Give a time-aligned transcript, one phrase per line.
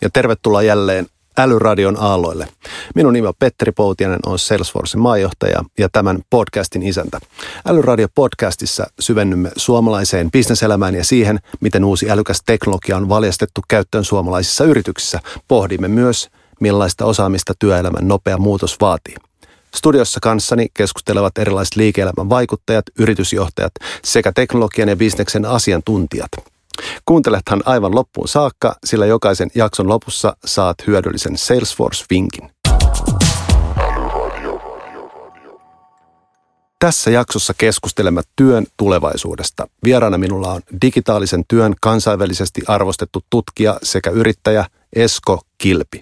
[0.00, 1.06] ja tervetuloa jälleen
[1.38, 2.48] Älyradion aalloille.
[2.94, 7.18] Minun nimi on Petteri Poutianen, on Salesforcein maajohtaja ja tämän podcastin isäntä.
[7.66, 14.64] Älyradio podcastissa syvennymme suomalaiseen bisneselämään ja siihen, miten uusi älykäs teknologia on valjastettu käyttöön suomalaisissa
[14.64, 15.20] yrityksissä.
[15.48, 16.28] Pohdimme myös,
[16.60, 19.14] millaista osaamista työelämän nopea muutos vaatii.
[19.74, 23.72] Studiossa kanssani keskustelevat erilaiset liike-elämän vaikuttajat, yritysjohtajat
[24.04, 26.30] sekä teknologian ja bisneksen asiantuntijat.
[27.04, 32.50] Kuuntelethan aivan loppuun saakka, sillä jokaisen jakson lopussa saat hyödyllisen Salesforce-vinkin.
[36.78, 39.66] Tässä jaksossa keskustelemme työn tulevaisuudesta.
[39.84, 46.00] Vieraana minulla on digitaalisen työn kansainvälisesti arvostettu tutkija sekä yrittäjä Esko Kilpi.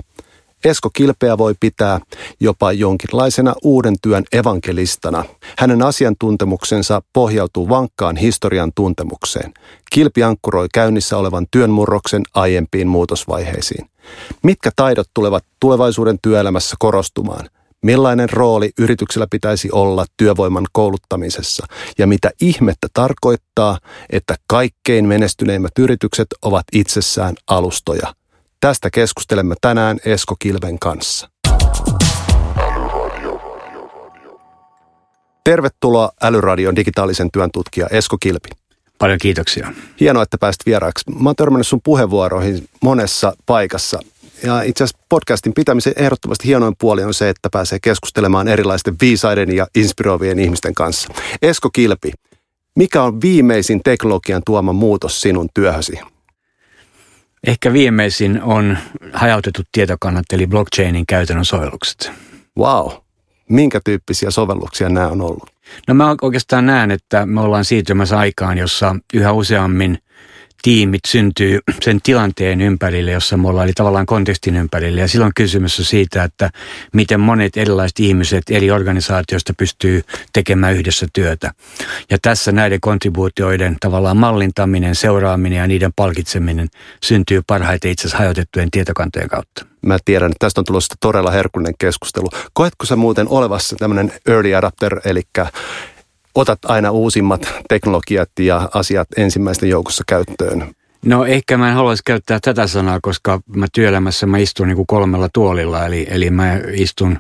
[0.65, 2.01] Esko Kilpeä voi pitää
[2.41, 5.25] jopa jonkinlaisena uuden työn evankelistana.
[5.59, 9.55] Hänen asiantuntemuksensa pohjautuu vankkaan historian tuntemukseen.
[9.91, 13.91] Kilpi ankkuroi käynnissä olevan työnmurroksen aiempiin muutosvaiheisiin.
[14.43, 17.49] Mitkä taidot tulevat tulevaisuuden työelämässä korostumaan?
[17.83, 21.67] Millainen rooli yrityksellä pitäisi olla työvoiman kouluttamisessa
[21.99, 23.79] ja mitä ihmettä tarkoittaa,
[24.11, 28.18] että kaikkein menestyneimmät yritykset ovat itsessään alustoja?
[28.61, 31.29] Tästä keskustelemme tänään Esko Kilven kanssa.
[35.45, 38.49] Tervetuloa Älyradion digitaalisen työn tutkija Esko Kilpi.
[38.99, 39.73] Paljon kiitoksia.
[40.01, 41.05] Hienoa, että pääsit vieraaksi.
[41.21, 44.01] Mä oon törmännyt sun puheenvuoroihin monessa paikassa.
[44.43, 49.57] Ja itse asiassa podcastin pitämisen ehdottomasti hienoin puoli on se, että pääsee keskustelemaan erilaisten viisaiden
[49.57, 51.09] ja inspiroivien ihmisten kanssa.
[51.43, 52.13] Esko Kilpi,
[52.77, 55.99] mikä on viimeisin teknologian tuoma muutos sinun työhösi?
[57.47, 58.79] Ehkä viimeisin on
[59.13, 62.13] hajautetut tietokannat eli blockchainin käytännön sovellukset.
[62.59, 62.93] Wow.
[63.49, 65.51] Minkä tyyppisiä sovelluksia nämä on ollut?
[65.89, 69.99] No mä oikeastaan näen, että me ollaan siirtymässä aikaan, jossa yhä useammin
[70.63, 75.01] tiimit syntyy sen tilanteen ympärille, jossa me ollaan, eli tavallaan kontekstin ympärille.
[75.01, 76.51] Ja silloin kysymys on siitä, että
[76.93, 80.03] miten monet erilaiset ihmiset eri organisaatioista pystyy
[80.33, 81.53] tekemään yhdessä työtä.
[82.11, 86.69] Ja tässä näiden kontribuutioiden tavallaan mallintaminen, seuraaminen ja niiden palkitseminen
[87.03, 89.67] syntyy parhaiten itse asiassa hajotettujen tietokantojen kautta.
[89.83, 92.29] Mä tiedän, että tästä on tulossa todella herkullinen keskustelu.
[92.53, 95.23] Koetko sä muuten olevassa tämmöinen early adapter, eli
[96.41, 100.75] otat aina uusimmat teknologiat ja asiat ensimmäisten joukossa käyttöön?
[101.05, 104.87] No ehkä mä en haluaisi käyttää tätä sanaa, koska mä työelämässä mä istun niin kuin
[104.87, 105.87] kolmella tuolilla.
[105.87, 107.19] Eli, eli mä istun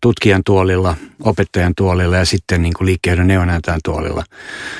[0.00, 4.24] tutkijan tuolilla, opettajan tuolilla ja sitten niin kuin liikkeen neuvonantajan tuolilla.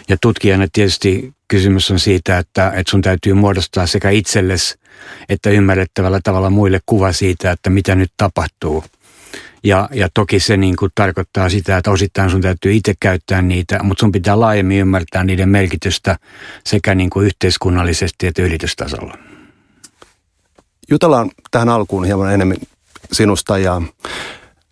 [0.09, 4.81] Ja tutkijana tietysti kysymys on siitä, että, että sun täytyy muodostaa sekä itsellesi
[5.29, 8.85] että ymmärrettävällä tavalla muille kuva siitä, että mitä nyt tapahtuu–
[9.65, 13.83] ja, ja toki se niin kuin tarkoittaa sitä, että osittain sun täytyy itse käyttää niitä,
[13.83, 16.17] mutta sun pitää laajemmin ymmärtää niiden merkitystä
[16.67, 19.19] sekä niin kuin yhteiskunnallisesti että yritystasolla.
[20.91, 22.57] Jutellaan tähän alkuun hieman enemmän
[23.13, 23.83] sinusta ja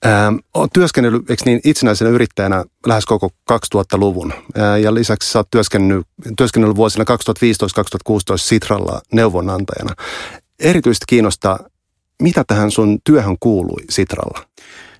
[0.04, 5.50] ää, olet työskennellyt eikö niin, itsenäisenä yrittäjänä lähes koko 2000-luvun ää, ja lisäksi sä oot
[5.50, 6.06] työskennellyt,
[6.37, 7.05] työskennellyt vuosina
[8.10, 9.94] 2015-2016 Sitralla neuvonantajana.
[10.60, 11.59] Erityisesti kiinnostaa,
[12.22, 14.44] mitä tähän sun työhön kuului Sitralla?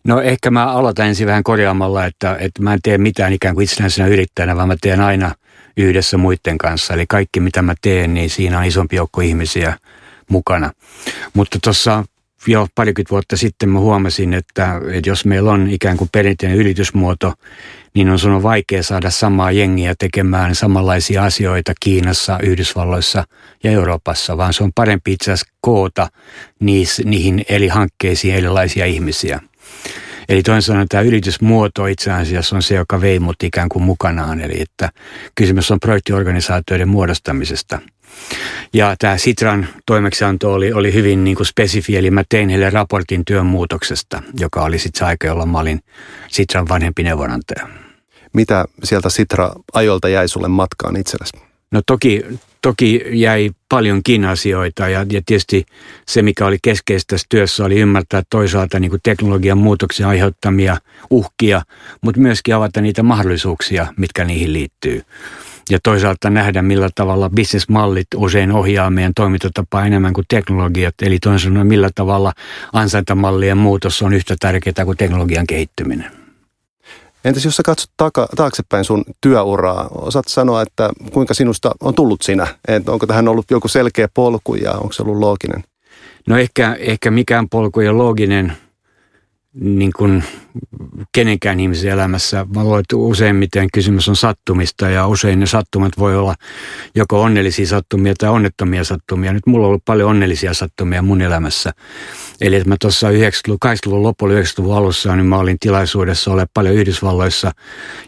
[0.04, 3.64] No ehkä mä aloitan ensin vähän korjaamalla, että, että mä en tee mitään ikään kuin
[3.64, 5.34] itsenäisenä yrittäjänä, vaan mä teen aina
[5.76, 6.94] yhdessä muiden kanssa.
[6.94, 9.78] Eli kaikki mitä mä teen, niin siinä on isompi joukko ihmisiä
[10.30, 10.72] mukana.
[11.34, 12.04] Mutta tuossa
[12.47, 17.32] jo parikymmentä vuotta sitten mä huomasin, että, että jos meillä on ikään kuin perinteinen yritysmuoto,
[17.94, 23.25] niin on sun vaikea saada samaa jengiä tekemään samanlaisia asioita Kiinassa, Yhdysvalloissa
[23.65, 26.09] ja Euroopassa, vaan se on parempi itse asiassa koota
[27.04, 29.41] niihin eri hankkeisiin erilaisia ihmisiä.
[30.28, 34.41] Eli toisin sanoen tämä yritysmuoto itse asiassa on se, joka vei mut ikään kuin mukanaan.
[34.41, 34.91] Eli että
[35.34, 37.79] kysymys on projektiorganisaatioiden muodostamisesta.
[38.73, 43.25] Ja tämä Sitran toimeksianto oli, oli hyvin niin kuin spesifi, eli mä tein heille raportin
[43.25, 45.81] työn muutoksesta, joka oli sitten se aika, jolloin mä olin
[46.29, 47.69] Sitran vanhempi neuvonantaja.
[48.32, 51.32] Mitä sieltä Sitra-ajolta jäi sulle matkaan itsellesi?
[51.70, 52.25] No toki,
[52.62, 55.67] toki jäi paljonkin asioita ja, ja tietysti
[56.06, 60.76] se, mikä oli keskeistä tässä työssä, oli ymmärtää toisaalta niin kuin teknologian muutoksen aiheuttamia
[61.11, 61.62] uhkia,
[62.00, 65.03] mutta myöskin avata niitä mahdollisuuksia, mitkä niihin liittyy.
[65.70, 70.94] Ja toisaalta nähdä, millä tavalla bisnesmallit usein ohjaa meidän toimintatapaa enemmän kuin teknologiat.
[71.03, 72.32] Eli toisin sanoen, millä tavalla
[72.73, 76.11] ansaintamallien muutos on yhtä tärkeää kuin teknologian kehittyminen.
[77.25, 82.23] Entäs jos sä katsot taka, taaksepäin sun työuraa, osaat sanoa, että kuinka sinusta on tullut
[82.23, 82.47] sinä?
[82.69, 85.65] Et onko tähän ollut joku selkeä polku ja onko se ollut looginen?
[86.26, 88.53] No ehkä, ehkä mikään polku ei ole looginen
[89.54, 90.24] niin kuin
[91.12, 92.46] kenenkään ihmisen elämässä.
[92.54, 96.34] Mä luulen, että useimmiten kysymys on sattumista ja usein ne sattumat voi olla
[96.94, 99.32] joko onnellisia sattumia tai onnettomia sattumia.
[99.32, 101.72] Nyt mulla on ollut paljon onnellisia sattumia mun elämässä.
[102.40, 106.74] Eli että mä tuossa 90-luvun, 80-luvun lopulla 90-luvun alussa, niin mä olin tilaisuudessa ole paljon
[106.74, 107.52] Yhdysvalloissa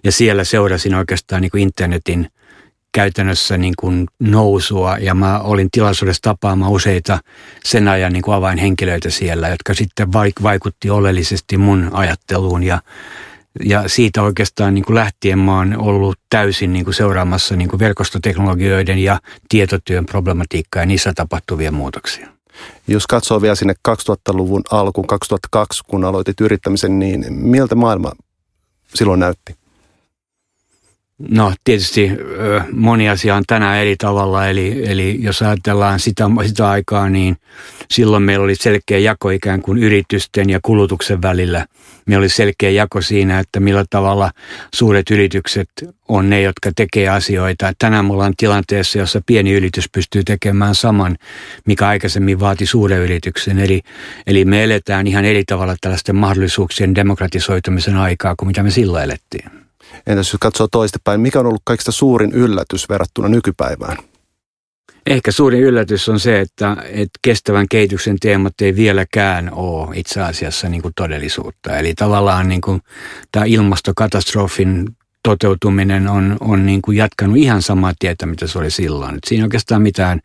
[0.04, 2.28] ja siellä seurasin oikeastaan niin kuin internetin–
[2.92, 7.18] käytännössä niin kuin nousua ja mä olin tilaisuudessa tapaamaan useita
[7.64, 12.82] sen ajan niin kuin avainhenkilöitä siellä, jotka sitten vaikutti oleellisesti mun ajatteluun ja,
[13.64, 17.80] ja siitä oikeastaan niin kuin lähtien mä oon ollut täysin niin kuin seuraamassa niin kuin
[17.80, 22.28] verkostoteknologioiden ja tietotyön problematiikkaa ja niissä tapahtuvia muutoksia.
[22.88, 28.12] Jos katsoo vielä sinne 2000-luvun alkuun, 2002, kun aloitit yrittämisen, niin miltä maailma
[28.94, 29.59] silloin näytti?
[31.28, 32.10] No tietysti
[32.72, 37.36] moni asia on tänään eri tavalla, eli, eli jos ajatellaan sitä, sitä aikaa, niin
[37.90, 41.66] silloin meillä oli selkeä jako ikään kuin yritysten ja kulutuksen välillä.
[42.06, 44.30] Meillä oli selkeä jako siinä, että millä tavalla
[44.74, 45.68] suuret yritykset
[46.08, 47.72] on ne, jotka tekee asioita.
[47.78, 51.16] Tänään me ollaan tilanteessa, jossa pieni yritys pystyy tekemään saman,
[51.66, 53.58] mikä aikaisemmin vaati suuren yrityksen.
[53.58, 53.80] Eli,
[54.26, 59.69] eli me eletään ihan eri tavalla tällaisten mahdollisuuksien demokratisoitumisen aikaa kuin mitä me silloin elettiin.
[60.06, 63.96] Entäs jos katsoo toistepäin, mikä on ollut kaikista suurin yllätys verrattuna nykypäivään?
[65.06, 70.68] Ehkä suurin yllätys on se, että, että kestävän kehityksen teemat ei vieläkään ole itse asiassa
[70.68, 71.76] niin kuin todellisuutta.
[71.76, 72.80] Eli tavallaan niin kuin
[73.32, 74.88] tämä ilmastokatastrofin
[75.22, 79.14] toteutuminen on, on niin kuin jatkanut ihan samaa tietä, mitä se oli silloin.
[79.14, 80.20] Et siinä oikeastaan mitään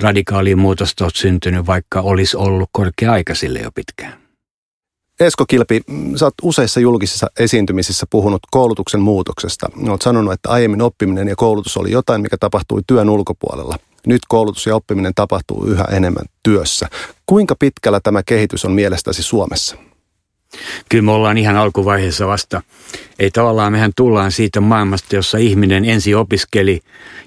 [0.00, 4.19] radikaalia muutosta on syntynyt, vaikka olisi ollut korkea aika sille jo pitkään.
[5.20, 5.80] Esko Kilpi,
[6.16, 9.68] sä oot useissa julkisissa esiintymisissä puhunut koulutuksen muutoksesta.
[9.88, 13.76] Olet sanonut, että aiemmin oppiminen ja koulutus oli jotain, mikä tapahtui työn ulkopuolella.
[14.06, 16.88] Nyt koulutus ja oppiminen tapahtuu yhä enemmän työssä.
[17.26, 19.76] Kuinka pitkällä tämä kehitys on mielestäsi Suomessa?
[20.88, 22.62] Kyllä me ollaan ihan alkuvaiheessa vasta.
[23.18, 26.80] Ei tavallaan mehän tullaan siitä maailmasta, jossa ihminen ensin opiskeli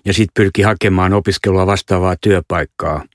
[0.05, 3.05] ja sitten pyrki hakemaan opiskelua vastaavaa työpaikkaa–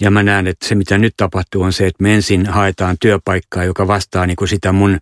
[0.00, 3.64] ja mä näen, että se mitä nyt tapahtuu on se, että me ensin haetaan työpaikkaa,
[3.64, 4.98] joka vastaa niin kuin sitä mun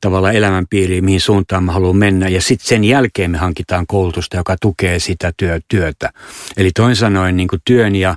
[0.00, 2.28] tavalla elämänpiiriä, mihin suuntaan mä haluan mennä.
[2.28, 6.10] Ja sitten sen jälkeen me hankitaan koulutusta, joka tukee sitä työ, työtä.
[6.56, 8.16] Eli toin sanoen niin kuin työn ja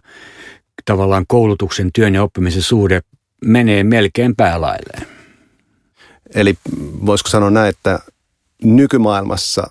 [0.86, 3.02] tavallaan koulutuksen, työn ja oppimisen suhde
[3.46, 5.08] menee melkein päälailleen.
[6.36, 6.56] Eli
[7.06, 8.00] voisiko sanoa näin, että
[8.64, 9.68] nykymaailmassa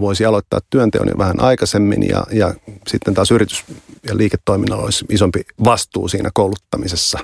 [0.00, 2.54] voisi aloittaa työnteon jo vähän aikaisemmin ja, ja
[2.86, 3.64] sitten taas yritys-
[4.08, 7.18] ja liiketoiminnalla olisi isompi vastuu siinä kouluttamisessa?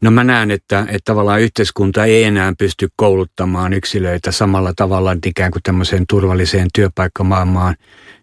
[0.00, 5.52] No mä näen, että, että tavallaan yhteiskunta ei enää pysty kouluttamaan yksilöitä samalla tavalla ikään
[5.52, 7.76] kuin tämmöiseen turvalliseen työpaikkamaailmaan,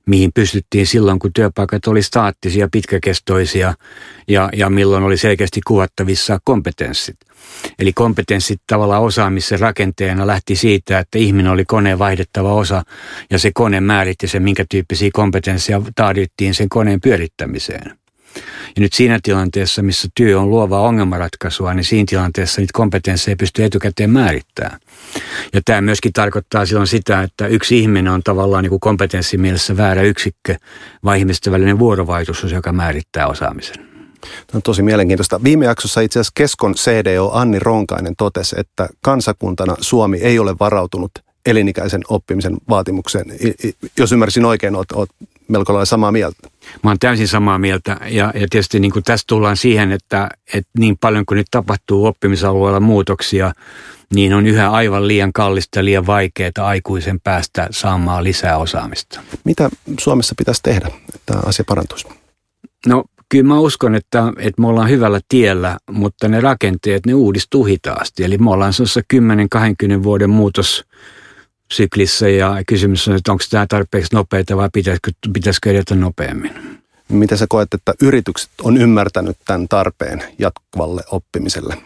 [0.05, 3.73] mihin pystyttiin silloin, kun työpaikat oli staattisia, pitkäkestoisia
[4.27, 7.17] ja, ja milloin oli selkeästi kuvattavissa kompetenssit.
[7.79, 12.83] Eli kompetenssit tavallaan osaamisen rakenteena lähti siitä, että ihminen oli koneen vaihdettava osa
[13.29, 18.04] ja se kone määritti sen, minkä tyyppisiä kompetensseja taadittiin sen koneen pyörittämiseen.
[18.75, 23.35] Ja nyt siinä tilanteessa, missä työ on luovaa ongelmanratkaisua, niin siinä tilanteessa niitä kompetensseja ei
[23.35, 24.79] pysty etukäteen määrittämään.
[25.53, 30.01] Ja tämä myöskin tarkoittaa silloin sitä, että yksi ihminen on tavallaan niin kuin kompetenssimielessä väärä
[30.01, 30.55] yksikkö,
[31.03, 33.75] vai ihmisten välinen vuorovaikutus, joka määrittää osaamisen.
[34.21, 35.43] Tämä on tosi mielenkiintoista.
[35.43, 41.11] Viime jaksossa itse asiassa Keskon CDO Anni Ronkainen totesi, että kansakuntana Suomi ei ole varautunut
[41.45, 43.25] elinikäisen oppimisen vaatimukseen.
[43.97, 45.09] Jos ymmärsin oikein, olet
[45.47, 46.49] melko lailla samaa mieltä.
[46.83, 50.71] Mä oon täysin samaa mieltä ja, ja tietysti niin kuin tässä tullaan siihen, että, että
[50.79, 53.53] niin paljon kuin nyt tapahtuu oppimisalueella muutoksia,
[54.13, 59.19] niin on yhä aivan liian kallista ja liian vaikeaa aikuisen päästä saamaan lisää osaamista.
[59.43, 62.07] Mitä Suomessa pitäisi tehdä, että tämä asia parantuisi?
[62.87, 67.65] No kyllä mä uskon, että, että me ollaan hyvällä tiellä, mutta ne rakenteet, ne uudistuu
[67.65, 68.23] hitaasti.
[68.23, 69.01] Eli me ollaan sellaisessa
[69.99, 70.85] 10-20 vuoden muutos
[71.71, 76.81] syklissä ja kysymys on, että onko tämä tarpeeksi nopeita vai pitäisikö, pitäisikö edetä nopeammin.
[77.09, 81.77] Miten sä koet, että yritykset on ymmärtänyt tämän tarpeen jatkuvalle oppimiselle?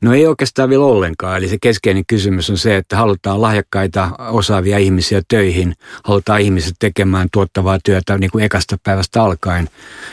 [0.00, 1.36] No ei oikeastaan vielä ollenkaan.
[1.38, 5.74] Eli se keskeinen kysymys on se, että halutaan lahjakkaita, osaavia ihmisiä töihin.
[6.04, 9.68] Halutaan ihmiset tekemään tuottavaa työtä niin kuin ekasta päivästä alkaen.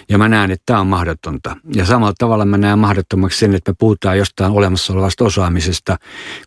[0.10, 1.58] Ja mä näen, että tämä on mahdotonta.
[1.76, 5.98] Ja samalla tavalla mä näen mahdottomaksi sen, että me puhutaan jostain olemassa olevasta osaamisesta,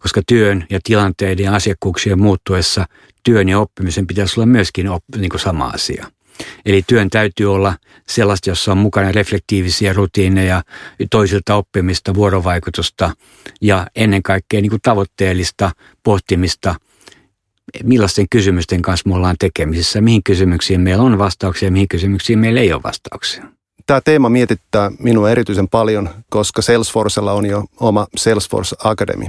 [0.01, 2.87] koska työn ja tilanteiden ja asiakkuuksien muuttuessa
[3.23, 6.07] työn ja oppimisen pitäisi olla myöskin op, niin kuin sama asia.
[6.67, 7.75] Eli työn täytyy olla
[8.09, 10.63] sellaista, jossa on mukana reflektiivisiä rutiineja,
[11.11, 13.11] toisilta oppimista, vuorovaikutusta
[13.61, 15.71] ja ennen kaikkea niin kuin tavoitteellista
[16.03, 16.75] pohtimista,
[17.83, 22.61] millaisten kysymysten kanssa me ollaan tekemisissä, mihin kysymyksiin meillä on vastauksia ja mihin kysymyksiin meillä
[22.61, 23.45] ei ole vastauksia.
[23.87, 29.25] Tämä teema mietittää minua erityisen paljon, koska Salesforcella on jo oma Salesforce Academy.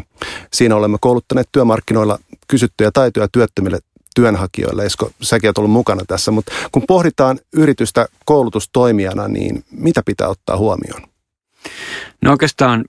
[0.53, 3.79] Siinä olemme kouluttaneet työmarkkinoilla kysyttyjä taitoja työttömille
[4.15, 4.86] työnhakijoille.
[4.86, 10.57] Esko, säkin olet ollut mukana tässä, mutta kun pohditaan yritystä koulutustoimijana, niin mitä pitää ottaa
[10.57, 11.01] huomioon?
[12.22, 12.86] No oikeastaan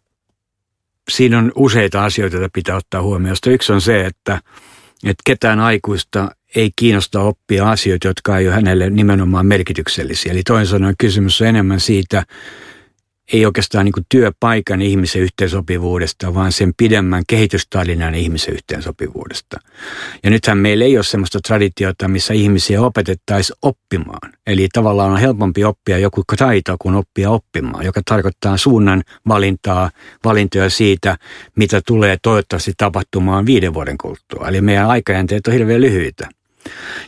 [1.11, 3.37] siinä on useita asioita, joita pitää ottaa huomioon.
[3.47, 4.41] Yksi on se, että,
[5.05, 10.33] että ketään aikuista ei kiinnosta oppia asioita, jotka ei ole hänelle nimenomaan merkityksellisiä.
[10.33, 12.25] Eli toisin sanoen kysymys on enemmän siitä,
[13.33, 19.61] ei oikeastaan niin kuin työpaikan ihmisen yhteensopivuudesta, vaan sen pidemmän kehitystarinan ihmisen yhteensopivuudesta.
[20.23, 24.33] Ja nythän meillä ei ole sellaista traditiota, missä ihmisiä opetettaisiin oppimaan.
[24.47, 29.91] Eli tavallaan on helpompi oppia joku taito kuin oppia oppimaan, joka tarkoittaa suunnan valintaa,
[30.25, 31.17] valintoja siitä,
[31.57, 34.49] mitä tulee toivottavasti tapahtumaan viiden vuoden kuluttua.
[34.49, 36.29] Eli meidän aikajänteet on hirveän lyhyitä.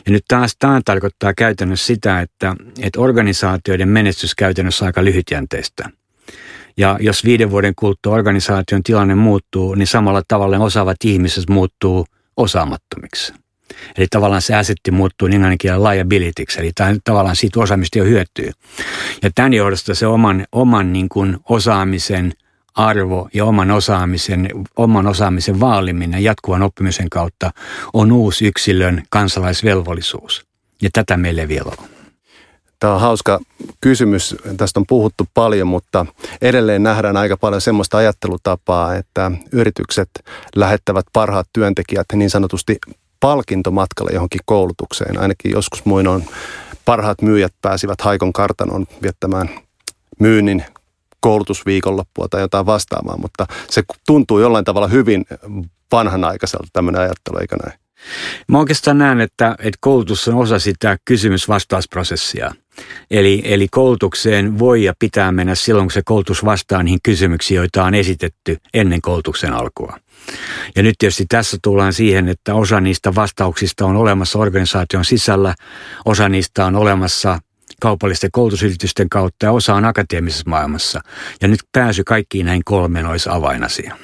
[0.05, 5.89] Ja nyt taas tämä tarkoittaa käytännössä sitä, että, että organisaatioiden menestys käytännössä on aika lyhytjänteistä.
[6.79, 12.05] Ja jos viiden vuoden kuluttua organisaation tilanne muuttuu, niin samalla tavalla osaavat ihmiset muuttuu
[12.37, 13.33] osaamattomiksi.
[13.97, 16.71] Eli tavallaan se asetti muuttuu niin ainakin liabilityksi, eli
[17.03, 18.51] tavallaan siitä osaamista jo hyötyy.
[19.23, 22.33] Ja tämän johdosta se oman, oman niin kuin osaamisen
[22.75, 27.51] arvo ja oman osaamisen, oman osaamisen vaaliminen jatkuvan oppimisen kautta
[27.93, 30.45] on uusi yksilön kansalaisvelvollisuus.
[30.81, 31.98] Ja tätä meille vielä on.
[32.79, 33.39] Tämä on hauska
[33.81, 34.35] kysymys.
[34.57, 36.05] Tästä on puhuttu paljon, mutta
[36.41, 40.09] edelleen nähdään aika paljon semmoista ajattelutapaa, että yritykset
[40.55, 42.77] lähettävät parhaat työntekijät niin sanotusti
[43.19, 45.21] palkintomatkalle johonkin koulutukseen.
[45.21, 46.25] Ainakin joskus muinoin
[46.85, 49.49] parhaat myyjät pääsivät Haikon kartanoon viettämään
[50.19, 50.65] myynnin
[51.19, 55.25] koulutusviikonloppua tai jotain vastaavaa, mutta se tuntuu jollain tavalla hyvin
[55.91, 57.79] vanhanaikaiselta tämmöinen ajattelu, eikö näin?
[58.47, 62.51] Mä oikeastaan näen, että, että koulutus on osa sitä kysymys-vastausprosessia.
[63.11, 67.83] Eli, eli koulutukseen voi ja pitää mennä silloin, kun se koulutus vastaa niihin kysymyksiin, joita
[67.83, 69.97] on esitetty ennen koulutuksen alkua.
[70.75, 75.55] Ja nyt tietysti tässä tullaan siihen, että osa niistä vastauksista on olemassa organisaation sisällä,
[76.05, 77.39] osa niistä on olemassa
[77.81, 81.01] kaupallisten koulutusyritysten kautta ja osa on akateemisessa maailmassa.
[81.41, 83.97] Ja nyt pääsy kaikkiin näihin kolmeen olisi avainasia.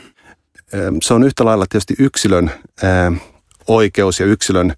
[1.02, 2.52] Se on yhtä lailla tietysti yksilön
[3.68, 4.74] oikeus ja yksilön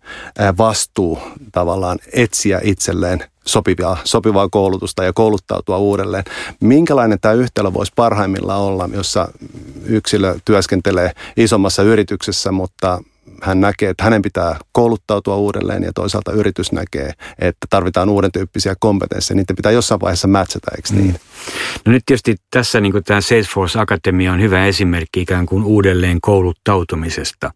[0.58, 1.20] vastuu
[1.52, 6.24] tavallaan etsiä itselleen sopivaa, sopivaa koulutusta ja kouluttautua uudelleen.
[6.60, 9.28] Minkälainen tämä yhtälö voisi parhaimmillaan olla, jossa
[9.86, 13.02] yksilö työskentelee isommassa yrityksessä, mutta
[13.44, 18.76] hän näkee, että hänen pitää kouluttautua uudelleen ja toisaalta yritys näkee, että tarvitaan uuden tyyppisiä
[18.80, 19.36] kompetensseja.
[19.36, 21.08] Niitä pitää jossain vaiheessa matchata, eikö niin?
[21.08, 21.20] Mm.
[21.86, 27.52] No nyt tietysti tässä niin tämä Salesforce Akatemia on hyvä esimerkki ikään kuin uudelleen kouluttautumisesta.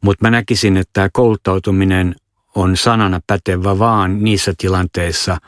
[0.00, 2.14] Mutta mä näkisin, että tämä kouluttautuminen
[2.54, 5.38] on sanana pätevä vaan niissä tilanteissa–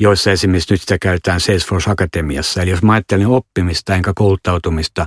[0.00, 2.62] joissa esimerkiksi nyt sitä käytetään Salesforce Akatemiassa.
[2.62, 5.06] Eli jos mä ajattelen oppimista enkä kouluttautumista,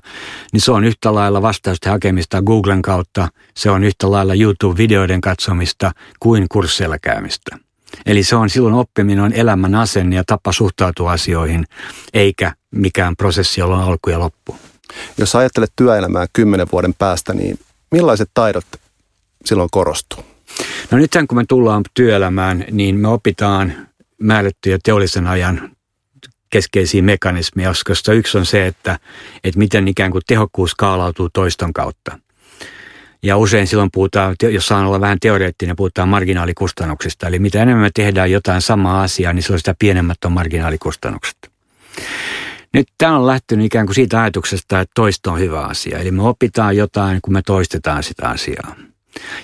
[0.53, 5.91] niin se on yhtä lailla vastausten hakemista Googlen kautta, se on yhtä lailla YouTube-videoiden katsomista
[6.19, 7.57] kuin kursseilla käymistä.
[8.05, 11.65] Eli se on silloin oppiminen on elämän asenne ja tapa suhtautua asioihin,
[12.13, 14.55] eikä mikään prosessi, jolla on alku ja loppu.
[15.17, 17.59] Jos ajattelet työelämää kymmenen vuoden päästä, niin
[17.91, 18.65] millaiset taidot
[19.45, 20.23] silloin korostuu?
[20.91, 23.87] No nyt kun me tullaan työelämään, niin me opitaan
[24.21, 25.71] määrättyjä teollisen ajan
[26.49, 28.99] keskeisiä mekanismeja, koska yksi on se, että,
[29.43, 32.19] että miten ikään kuin tehokkuus skaalautuu toiston kautta.
[33.23, 37.27] Ja usein silloin puhutaan, jos saan olla vähän teoreettinen, puhutaan marginaalikustannuksista.
[37.27, 41.37] Eli mitä enemmän me tehdään jotain samaa asiaa, niin silloin sitä pienemmät on marginaalikustannukset.
[42.73, 45.99] Nyt tämä on lähtenyt ikään kuin siitä ajatuksesta, että toisto on hyvä asia.
[45.99, 48.75] Eli me opitaan jotain, kun me toistetaan sitä asiaa.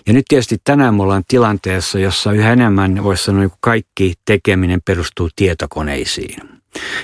[0.08, 4.82] Ja nyt tietysti tänään me ollaan tilanteessa, jossa yhä enemmän voisi sanoa, että kaikki tekeminen
[4.86, 6.36] perustuu tietokoneisiin.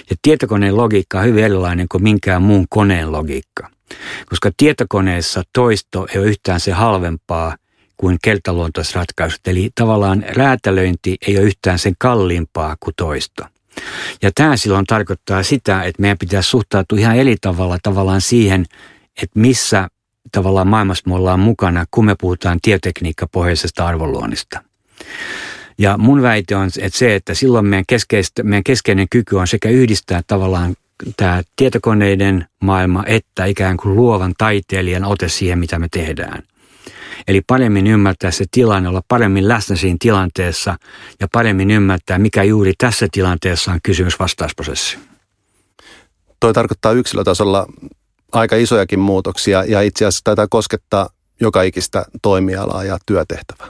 [0.10, 3.70] Ja tietokoneen logiikka on hyvin erilainen kuin minkään muun koneen logiikka.
[4.30, 7.56] Koska tietokoneessa toisto ei ole yhtään se halvempaa
[7.98, 9.48] kuin kertaluontoiset ratkaisut.
[9.48, 13.44] Eli tavallaan räätälöinti ei ole yhtään sen kalliimpaa kuin toisto.
[14.22, 18.66] Ja tämä silloin tarkoittaa sitä, että meidän pitää suhtautua ihan eri tavalla tavallaan siihen,
[19.22, 19.88] että missä
[20.34, 24.64] tavallaan maailmassa me ollaan mukana, kun me puhutaan tietekniikkapohjaisesta arvonluonnista.
[25.78, 27.86] Ja mun väite on, että se, että silloin meidän,
[28.44, 30.76] meidän keskeinen kyky on sekä yhdistää tavallaan
[31.18, 36.44] tämä tietokoneiden maailma, että ikään kuin luovan taiteilijan ote siihen, mitä me tehdään.
[37.28, 40.78] Eli paremmin ymmärtää se tilanne, olla paremmin läsnä siinä tilanteessa
[41.20, 44.98] ja paremmin ymmärtää, mikä juuri tässä tilanteessa on kysymys-vastausprosessi.
[46.40, 47.66] Toi tarkoittaa yksilötasolla
[48.34, 51.10] aika isojakin muutoksia ja itse asiassa taitaa koskettaa
[51.42, 53.68] joka ikistä toimialaa ja työtehtävää.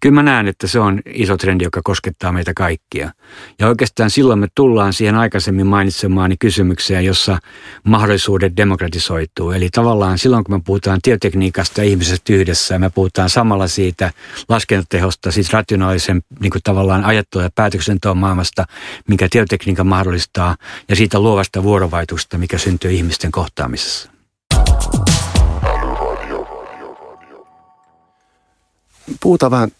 [0.00, 3.10] Kyllä mä näen, että se on iso trendi, joka koskettaa meitä kaikkia.
[3.58, 7.38] Ja oikeastaan silloin me tullaan siihen aikaisemmin mainitsemaani kysymykseen, jossa
[7.84, 9.50] mahdollisuudet demokratisoituu.
[9.50, 14.12] Eli tavallaan silloin, kun me puhutaan tietotekniikasta ja ihmisestä yhdessä, me puhutaan samalla siitä
[14.48, 18.64] laskentatehosta, siis rationaalisen niin kuin tavallaan ajattelu- ja päätöksenteon maailmasta,
[19.08, 20.56] mikä tietotekniikka mahdollistaa,
[20.88, 24.13] ja siitä luovasta vuorovaikutusta, mikä syntyy ihmisten kohtaamisessa.
[29.20, 29.70] Puhutaan vähän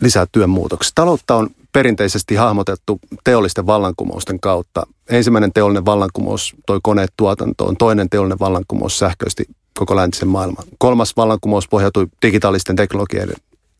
[0.00, 1.02] lisää työn muutoksista.
[1.02, 4.86] Taloutta on perinteisesti hahmotettu teollisten vallankumousten kautta.
[5.10, 9.44] Ensimmäinen teollinen vallankumous toi koneet tuotantoon, toinen teollinen vallankumous sähköisesti
[9.78, 10.64] koko läntisen maailman.
[10.78, 13.36] Kolmas vallankumous pohjautui digitaalisten teknologioiden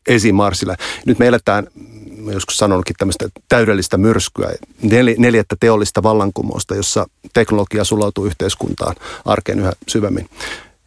[0.07, 0.75] esimarsille.
[1.05, 1.67] Nyt me eletään,
[2.17, 4.49] mä joskus sanonutkin tämmöistä täydellistä myrskyä,
[4.81, 10.29] nel, neljättä teollista vallankumousta, jossa teknologia sulautuu yhteiskuntaan arkeen yhä syvemmin.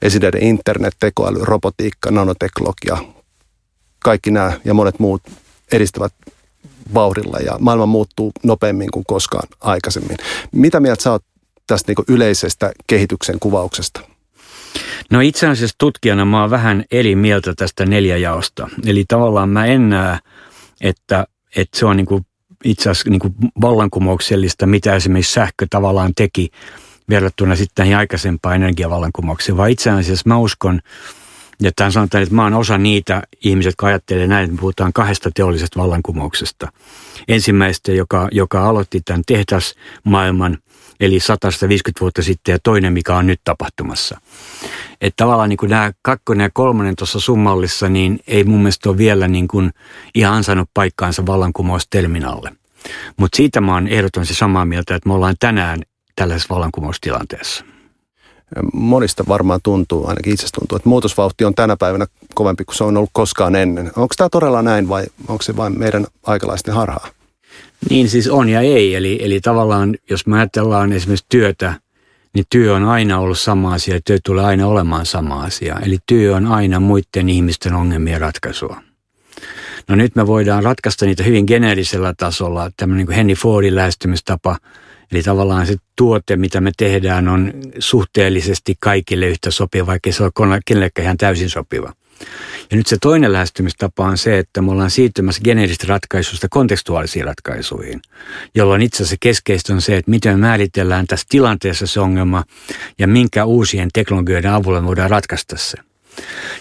[0.02, 2.98] Esineiden internet, tekoäly, robotiikka, nanoteknologia,
[4.04, 5.22] kaikki nämä ja monet muut
[5.72, 6.12] edistävät
[6.94, 10.16] vauhdilla ja maailma muuttuu nopeammin kuin koskaan aikaisemmin.
[10.52, 11.24] Mitä mieltä sä oot
[11.66, 14.00] tästä niin yleisestä kehityksen kuvauksesta?
[15.10, 18.68] No itse asiassa tutkijana mä oon vähän eri mieltä tästä neljäjaosta.
[18.86, 20.18] Eli tavallaan mä en näe,
[20.80, 21.26] että,
[21.56, 22.26] että se on niin kuin
[22.64, 26.50] itse asiassa niin kuin vallankumouksellista, mitä esimerkiksi sähkö tavallaan teki
[27.10, 30.80] verrattuna sitten aikaisempaan energiavallankumoukseen, vaan itse asiassa mä uskon,
[31.60, 35.30] ja tämän sanotaan, että mä oon osa niitä ihmisiä, jotka ajattelee näin, että puhutaan kahdesta
[35.34, 36.72] teollisesta vallankumouksesta.
[37.28, 40.58] Ensimmäistä, joka, joka aloitti tämän tehdasmaailman,
[41.00, 44.20] eli 150 vuotta sitten, ja toinen, mikä on nyt tapahtumassa.
[45.00, 48.98] Että tavallaan niin kuin nämä kakkonen ja kolmonen tuossa summallissa, niin ei mun mielestä ole
[48.98, 49.70] vielä niin kuin
[50.14, 52.52] ihan ansainnut paikkaansa vallankumousterminalle.
[53.16, 55.82] Mutta siitä mä oon ehdottomasti samaa mieltä, että me ollaan tänään
[56.16, 57.64] tällaisessa vallankumoustilanteessa
[58.72, 62.96] monista varmaan tuntuu, ainakin itse tuntuu, että muutosvauhti on tänä päivänä kovempi kuin se on
[62.96, 63.86] ollut koskaan ennen.
[63.96, 67.08] Onko tämä todella näin vai onko se vain meidän aikalaisten harhaa?
[67.90, 68.94] Niin siis on ja ei.
[68.94, 71.74] Eli, eli tavallaan jos me ajatellaan esimerkiksi työtä,
[72.34, 75.76] niin työ on aina ollut sama asia ja työ tulee aina olemaan sama asia.
[75.86, 78.80] Eli työ on aina muiden ihmisten ongelmien ratkaisua.
[79.88, 82.70] No nyt me voidaan ratkaista niitä hyvin geneerisellä tasolla.
[82.76, 84.56] Tämmöinen niin Henry Fordin lähestymistapa–
[85.12, 90.60] Eli tavallaan se tuote, mitä me tehdään, on suhteellisesti kaikille yhtä sopiva, vaikka se ole
[90.66, 91.92] kenellekään ihan täysin sopiva.
[92.70, 98.00] Ja nyt se toinen lähestymistapa on se, että me ollaan siirtymässä geneerisistä ratkaisuista kontekstuaalisiin ratkaisuihin,
[98.54, 102.44] jolloin itse asiassa keskeistä on se, että miten määritellään tässä tilanteessa se ongelma
[102.98, 105.78] ja minkä uusien teknologioiden avulla me voidaan ratkaista se.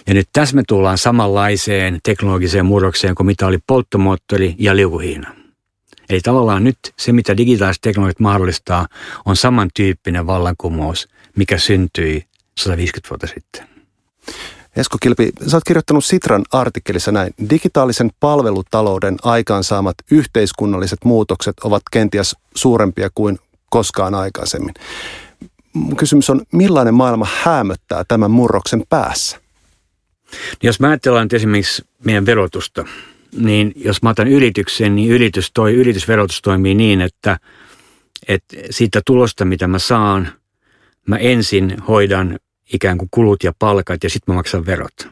[0.08, 5.38] Ja nyt tässä me tullaan samanlaiseen teknologiseen murrokseen kuin mitä oli polttomoottori ja liukuhiina.
[6.10, 8.88] Eli tavallaan nyt se, mitä digitaaliset teknologiat mahdollistaa,
[9.26, 12.24] on samantyyppinen vallankumous, mikä syntyi
[12.58, 13.69] 150 vuotta sitten.
[14.76, 17.34] Esko Kilpi, sä oot kirjoittanut Sitran artikkelissa näin.
[17.50, 24.74] Digitaalisen palvelutalouden aikaansaamat yhteiskunnalliset muutokset ovat kenties suurempia kuin koskaan aikaisemmin.
[25.98, 29.39] Kysymys on, millainen maailma hämöttää tämän murroksen päässä?
[30.63, 32.86] Jos mä ajatellaan esimerkiksi meidän verotusta,
[33.38, 37.38] niin jos mä otan yrityksen, niin yritys toi, yritysverotus toimii niin, että,
[38.28, 40.30] että siitä tulosta, mitä mä saan,
[41.08, 42.39] mä ensin hoidan
[42.74, 45.08] ikään kuin kulut ja palkat ja sitten mä maksan verot.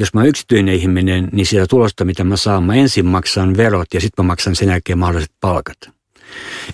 [0.00, 3.94] Jos mä oon yksityinen ihminen, niin siitä tulosta, mitä mä saan, mä ensin maksan verot
[3.94, 5.76] ja sitten mä maksan sen jälkeen mahdolliset palkat.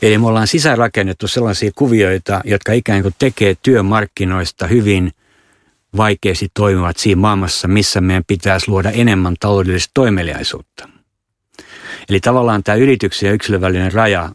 [0.03, 5.13] Eli me ollaan sisäänrakennettu sellaisia kuvioita, jotka ikään kuin tekee työmarkkinoista hyvin
[5.97, 10.89] vaikeasti toimivat siinä maailmassa, missä meidän pitäisi luoda enemmän taloudellista toimeliaisuutta.
[12.09, 14.33] Eli tavallaan tämä yrityksen ja yksilön välinen raja,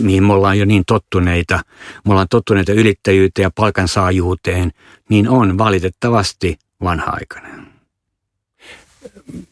[0.00, 1.60] mihin me ollaan jo niin tottuneita,
[2.04, 4.72] me ollaan tottuneita yrittäjyyteen ja palkansaajuuteen,
[5.08, 7.66] niin on valitettavasti vanha-aikainen.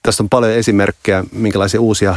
[0.03, 2.17] Tästä on paljon esimerkkejä, minkälaisia uusia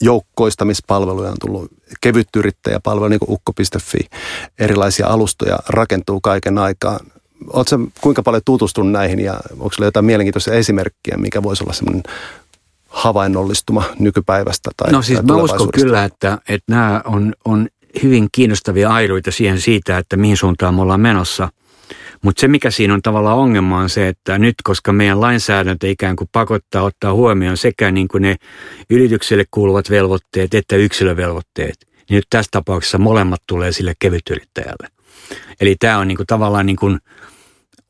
[0.00, 3.98] joukkoistamispalveluja on tullut, kevyttyyrittäjäpalvelu, niin kuin ukko.fi,
[4.58, 7.00] erilaisia alustoja rakentuu kaiken aikaa.
[7.52, 12.02] Oletko kuinka paljon tutustunut näihin ja onko sinulla jotain mielenkiintoisia esimerkkiä, mikä voisi olla semmoinen
[12.88, 17.68] havainnollistuma nykypäivästä tai No siis tai mä uskon kyllä, että, että nämä on, on
[18.02, 21.48] hyvin kiinnostavia ailuita siihen siitä, että mihin suuntaan me ollaan menossa.
[22.22, 26.16] Mutta se, mikä siinä on tavallaan ongelma, on se, että nyt, koska meidän lainsäädäntö ikään
[26.16, 28.36] kuin pakottaa ottaa huomioon sekä niin kuin ne
[28.90, 31.76] yritykselle kuuluvat velvoitteet että yksilövelvoitteet,
[32.10, 34.95] niin nyt tässä tapauksessa molemmat tulee sille kevytyrittäjälle.
[35.60, 37.00] Eli tämä on niin kuin tavallaan niin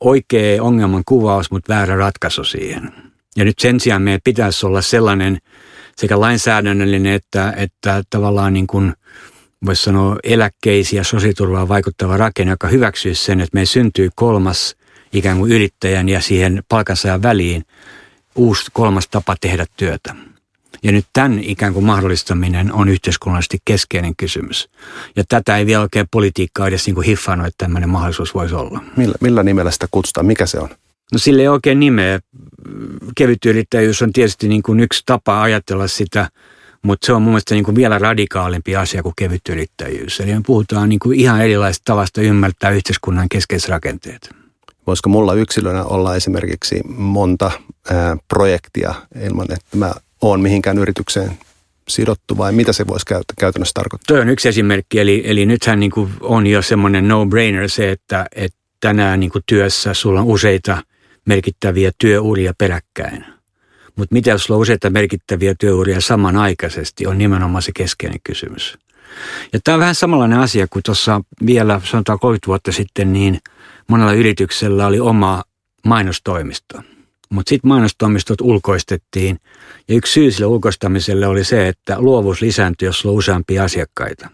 [0.00, 2.92] oikea ongelman kuvaus, mutta väärä ratkaisu siihen.
[3.36, 5.38] Ja nyt sen sijaan meidän pitäisi olla sellainen
[5.96, 8.92] sekä lainsäädännöllinen että, että tavallaan niin kuin
[9.66, 14.76] voisi sanoa eläkkeisiä sosiaaliturvaa vaikuttava rakenne, joka hyväksyisi sen, että meidän syntyy kolmas
[15.12, 17.64] ikään kuin yrittäjän ja siihen palkansaajan väliin
[18.34, 20.14] uusi kolmas tapa tehdä työtä.
[20.82, 24.68] Ja nyt tämän ikään kuin mahdollistaminen on yhteiskunnallisesti keskeinen kysymys.
[25.16, 28.80] Ja tätä ei vielä oikein politiikkaa edes niin kuin hiffannut, että tämmöinen mahdollisuus voisi olla.
[28.96, 30.26] Millä, millä nimellä sitä kutsutaan?
[30.26, 30.68] Mikä se on?
[31.12, 32.20] No sille ei oikein nimeä.
[33.16, 36.30] Kevytyrittäjyys on tietysti niin kuin yksi tapa ajatella sitä,
[36.82, 40.20] mutta se on mun mielestä niin kuin vielä radikaalimpi asia kuin kevytyrittäjyys.
[40.20, 44.30] Eli me puhutaan niin kuin ihan erilaisesta tavasta ymmärtää yhteiskunnan keskeisrakenteet.
[44.86, 47.50] Voisiko mulla yksilönä olla esimerkiksi monta
[47.90, 49.92] ää, projektia ilman, että mä
[50.28, 51.38] oon mihinkään yritykseen
[51.88, 53.06] sidottu vai mitä se voisi
[53.40, 54.14] käytännössä tarkoittaa?
[54.14, 58.26] Tuo on yksi esimerkki, eli, eli nythän niin kuin on jo semmoinen no-brainer se, että,
[58.34, 60.82] että tänään niin kuin työssä sulla on useita
[61.24, 63.24] merkittäviä työuria peräkkäin.
[63.96, 68.78] Mutta mitä jos sulla on useita merkittäviä työuria samanaikaisesti, on nimenomaan se keskeinen kysymys.
[69.52, 73.38] Ja tämä on vähän samanlainen asia kuin tuossa vielä sanotaan 30 vuotta sitten, niin
[73.88, 75.42] monella yrityksellä oli oma
[75.84, 76.82] mainostoimisto–
[77.28, 79.38] mutta sitten mainostoimistot ulkoistettiin
[79.88, 84.28] ja yksi syy sille ulkoistamiselle oli se, että luovuus lisääntyi, jos on useampia asiakkaita.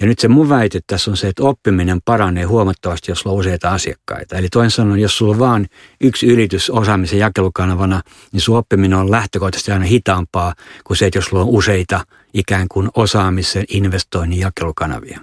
[0.00, 3.40] Ja nyt se mun väite tässä on se, että oppiminen paranee huomattavasti, jos sulla on
[3.40, 4.36] useita asiakkaita.
[4.36, 5.66] Eli toisin sanoen, jos sulla on vain
[6.00, 10.54] yksi yritys osaamisen jakelukanavana, niin sun oppiminen on lähtökohtaisesti aina hitaampaa
[10.84, 12.04] kuin se, että jos sulla on useita
[12.34, 15.20] ikään kuin osaamisen investoinnin jakelukanavia.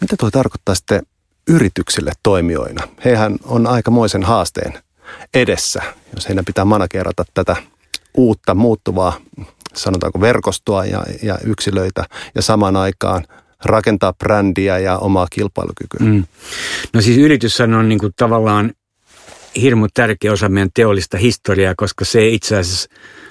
[0.00, 1.02] Mitä tuo tarkoittaa sitten
[1.48, 2.88] yrityksille toimijoina.
[3.04, 4.72] Hehän on aikamoisen haasteen
[5.34, 5.82] edessä,
[6.14, 7.56] jos heidän pitää managerata tätä
[8.14, 9.20] uutta muuttuvaa,
[9.74, 12.04] sanotaanko verkostoa ja, ja yksilöitä
[12.34, 13.24] ja samaan aikaan
[13.64, 16.00] rakentaa brändiä ja omaa kilpailukykyä.
[16.00, 16.24] Mm.
[16.92, 18.72] No siis yritys on niin kuin tavallaan
[19.60, 22.88] hirmu tärkeä osa meidän teollista historiaa, koska se itse asiassa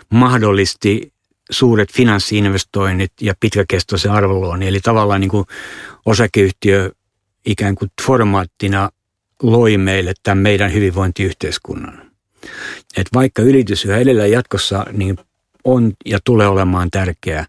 [0.10, 1.13] mahdollisti
[1.49, 4.67] suuret finanssiinvestoinnit ja pitkäkestoisen arvoluonnin.
[4.67, 5.45] Eli tavallaan niin kuin
[6.06, 6.91] osakeyhtiö
[7.45, 8.89] ikään kuin formaattina
[9.43, 12.12] loi meille tämän meidän hyvinvointiyhteiskunnan.
[12.97, 15.17] Et vaikka yritys yhä edelleen jatkossa niin
[15.63, 17.45] on ja tulee olemaan tärkeä,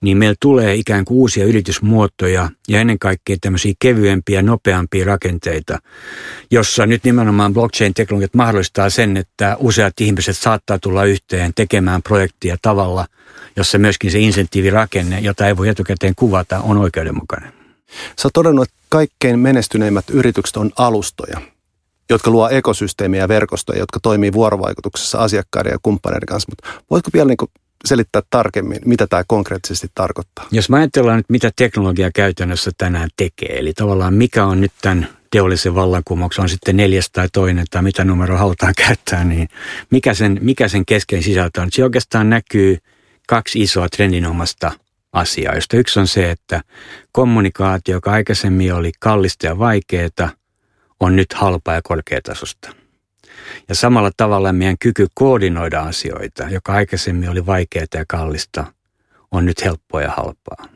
[0.00, 5.78] niin meillä tulee ikään kuin uusia yritysmuotoja ja ennen kaikkea tämmöisiä kevyempiä, nopeampia rakenteita,
[6.50, 13.06] jossa nyt nimenomaan blockchain-teknologiat mahdollistaa sen, että useat ihmiset saattaa tulla yhteen tekemään projektia tavalla,
[13.56, 17.52] jossa myöskin se insentiivirakenne, jota ei voi etukäteen kuvata, on oikeudenmukainen.
[18.18, 21.40] Sä oot todennut, että kaikkein menestyneimmät yritykset on alustoja,
[22.10, 26.48] jotka luo ekosysteemiä ja verkostoja, jotka toimii vuorovaikutuksessa asiakkaiden ja kumppaneiden kanssa.
[26.50, 27.50] Mutta voitko vielä niin
[27.84, 30.46] selittää tarkemmin, mitä tämä konkreettisesti tarkoittaa?
[30.50, 35.08] Jos mä ajatellaan nyt, mitä teknologia käytännössä tänään tekee, eli tavallaan mikä on nyt tämän
[35.30, 39.48] teollisen vallankumouksen, on sitten neljäs tai toinen tai mitä numero halutaan käyttää, niin
[39.90, 41.68] mikä sen, mikä sen keskeinen sisältö on?
[41.72, 42.78] Se oikeastaan näkyy
[43.28, 44.72] kaksi isoa trendinomasta
[45.12, 46.60] asiaa, josta yksi on se, että
[47.12, 50.30] kommunikaatio, joka aikaisemmin oli kallista ja vaikeaa,
[51.00, 52.74] on nyt halpaa ja korkeatasosta.
[53.68, 58.64] Ja samalla tavalla meidän kyky koordinoida asioita, joka aikaisemmin oli vaikeaa ja kallista,
[59.30, 60.68] on nyt helppoa ja halpaa.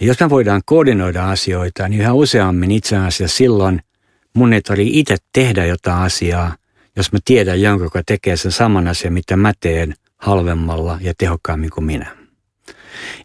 [0.00, 3.82] Ja jos me voidaan koordinoida asioita, niin yhä useammin itse asiassa silloin
[4.34, 6.56] mun ei tarvitse itse tehdä jotain asiaa,
[6.96, 11.70] jos mä tiedän jonkun, joka tekee sen saman asian, mitä mä teen halvemmalla ja tehokkaammin
[11.70, 12.25] kuin minä.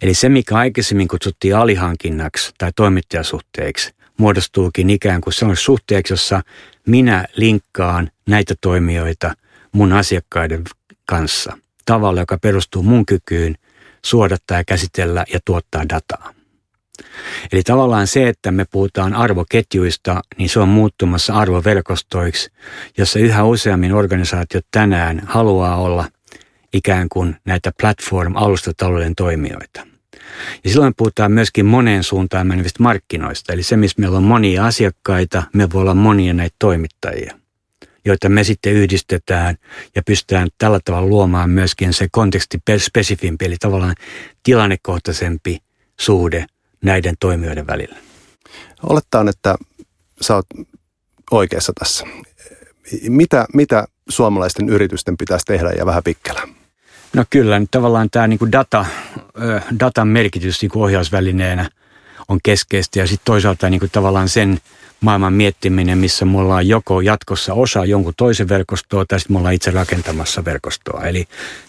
[0.02, 6.42] Eli se, mikä aikaisemmin kutsuttiin alihankinnaksi tai toimittajasuhteeksi, muodostuukin ikään kuin sellaisen suhteeksi, jossa
[6.88, 9.34] minä linkkaan näitä toimijoita
[9.72, 10.64] mun asiakkaiden
[11.06, 13.56] kanssa tavalla, joka perustuu mun kykyyn
[14.06, 16.34] suodattaa ja käsitellä ja tuottaa dataa.
[17.52, 22.50] Eli tavallaan se, että me puhutaan arvoketjuista, niin se on muuttumassa arvoverkostoiksi,
[22.98, 26.06] jossa yhä useammin organisaatiot tänään haluaa olla–
[26.74, 27.08] ikään
[27.46, 29.88] näitä platform-alustatalouden toimijoita.
[30.64, 33.54] Ja silloin puhutaan myöskin moneen suuntaan menevistä markkinoista.
[33.54, 37.38] Eli se, missä meillä on monia asiakkaita, me voi olla monia näitä toimittajia,
[38.06, 39.58] joita me sitten yhdistetään
[39.96, 43.96] ja pystytään tällä tavalla luomaan myöskin se konteksti spesifimpi, eli tavallaan
[44.44, 45.58] tilannekohtaisempi
[46.00, 46.46] suhde
[46.84, 47.96] näiden toimijoiden välillä.
[48.84, 49.56] Olettaen, että
[50.22, 50.46] sä oot
[51.32, 52.06] oikeassa tässä.
[53.08, 56.61] Mitä, mitä suomalaisten yritysten pitäisi tehdä ja vähän pikkälä?
[57.14, 58.86] No kyllä, nyt tavallaan tämä niin kuin data,
[59.80, 61.70] datan merkitys niin kuin ohjausvälineenä
[62.28, 64.60] on keskeistä ja sitten toisaalta niin kuin tavallaan sen
[65.02, 69.54] maailman miettiminen, missä me ollaan joko jatkossa osa jonkun toisen verkostoa tai sitten me ollaan
[69.54, 71.04] itse rakentamassa verkostoa.
[71.04, 71.26] Eli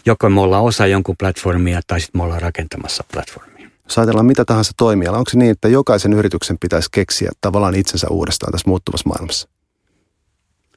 [0.07, 3.71] joko me ollaan osa jonkun platformia tai sitten me ollaan rakentamassa platformia.
[3.85, 8.07] Jos ajatellaan mitä tahansa toimiala, onko se niin, että jokaisen yrityksen pitäisi keksiä tavallaan itsensä
[8.11, 9.49] uudestaan tässä muuttuvassa maailmassa?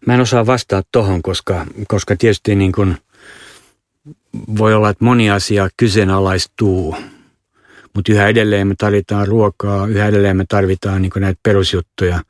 [0.06, 2.98] Mä en osaa vastata tohon, koska, koska tietysti niin kuin–
[4.58, 6.96] voi olla, että moni asia kyseenalaistuu,
[7.96, 12.22] Mutta yhä edelleen me tarvitaan ruokaa, yhä edelleen me tarvitaan niin näitä perusjuttuja.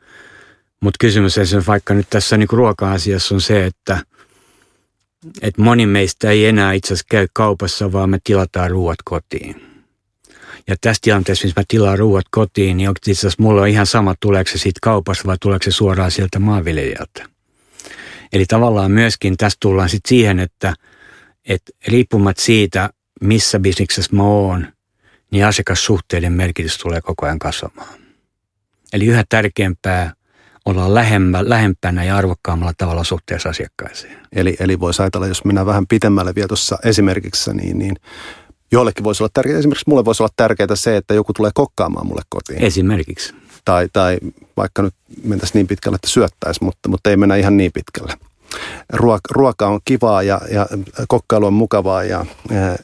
[0.81, 3.99] Mutta kysymys esimerkiksi vaikka nyt tässä niin ruoka-asiassa on se, että,
[5.41, 9.61] että moni meistä ei enää itse asiassa käy kaupassa, vaan me tilataan ruoat kotiin.
[10.67, 14.15] Ja tässä tilanteessa, missä mä tilaan ruuat kotiin, niin itse asiassa mulla on ihan sama,
[14.19, 17.25] tuleeko se siitä kaupasta vai tuleeko se suoraan sieltä maanviljelijältä.
[18.33, 20.73] Eli tavallaan myöskin tässä tullaan sitten siihen, että,
[21.45, 22.89] että riippumatta siitä,
[23.21, 24.67] missä bisneksessä mä oon,
[25.31, 27.93] niin asiakassuhteiden merkitys tulee koko ajan kasvamaan.
[28.93, 30.13] Eli yhä tärkeämpää
[30.65, 34.17] olla lähemmä, lähempänä ja arvokkaammalla tavalla suhteessa asiakkaisiin.
[34.35, 37.95] Eli, eli voisi ajatella, jos mennään vähän pitemmälle vielä tuossa esimerkissä, niin, niin
[38.71, 42.21] Jollekin voisi olla tärkeää, esimerkiksi mulle voisi olla tärkeää se, että joku tulee kokkaamaan mulle
[42.29, 42.63] kotiin.
[42.63, 43.33] Esimerkiksi.
[43.65, 44.17] Tai, tai
[44.57, 48.13] vaikka nyt mentäisiin niin pitkälle, että syöttäisi, mutta, mutta ei mennä ihan niin pitkälle.
[48.93, 50.67] Ruoka, ruoka on kivaa ja, ja
[51.07, 52.25] kokkailu on mukavaa ja,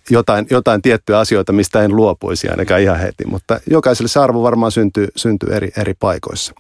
[0.10, 3.26] jotain, jotain tiettyjä asioita, mistä en luopuisi ainakaan ihan heti.
[3.26, 6.54] Mutta jokaiselle se arvo varmaan syntyy, syntyy eri, eri paikoissa.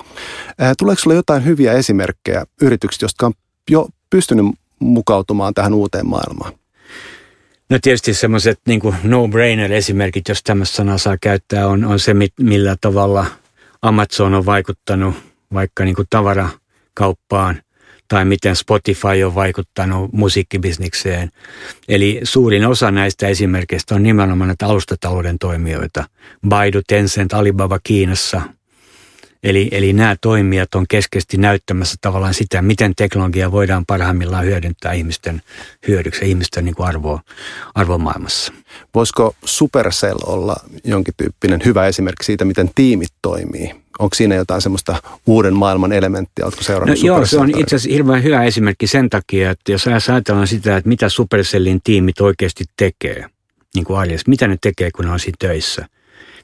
[0.77, 3.33] Tuleeko sinulle jotain hyviä esimerkkejä yrityksistä, jotka on
[3.69, 4.45] jo pystynyt
[4.79, 6.53] mukautumaan tähän uuteen maailmaan?
[7.69, 13.25] No tietysti semmoiset niin no-brainer-esimerkit, jos tämmöistä sanaa saa käyttää, on, on se, millä tavalla
[13.81, 15.15] Amazon on vaikuttanut
[15.53, 17.61] vaikka niin kuin tavarakauppaan
[18.11, 21.31] tai miten Spotify on vaikuttanut musiikkibisnikseen.
[21.87, 26.03] Eli suurin osa näistä esimerkkeistä on nimenomaan näitä alustatalouden toimijoita.
[26.49, 28.41] Baidu, Tencent, Alibaba Kiinassa–
[29.43, 35.41] Eli, eli nämä toimijat on keskeisesti näyttämässä tavallaan sitä, miten teknologia voidaan parhaimmillaan hyödyntää ihmisten
[35.87, 37.21] hyödyksi ihmisten niin kuin arvoa,
[37.75, 38.53] arvomaailmassa.
[38.95, 43.80] Voisiko Supercell olla jonkin tyyppinen hyvä esimerkki siitä, miten tiimit toimii?
[44.01, 46.45] Onko siinä jotain semmoista uuden maailman elementtiä?
[46.45, 49.87] Oletko seurannut no, Joo, se on itse asiassa hirveän hyvä esimerkki sen takia, että jos
[49.87, 53.25] ajatellaan sitä, että mitä Supercellin tiimit oikeasti tekee,
[53.75, 55.85] niin kuin arjessa, mitä ne tekee, kun ne on siinä töissä–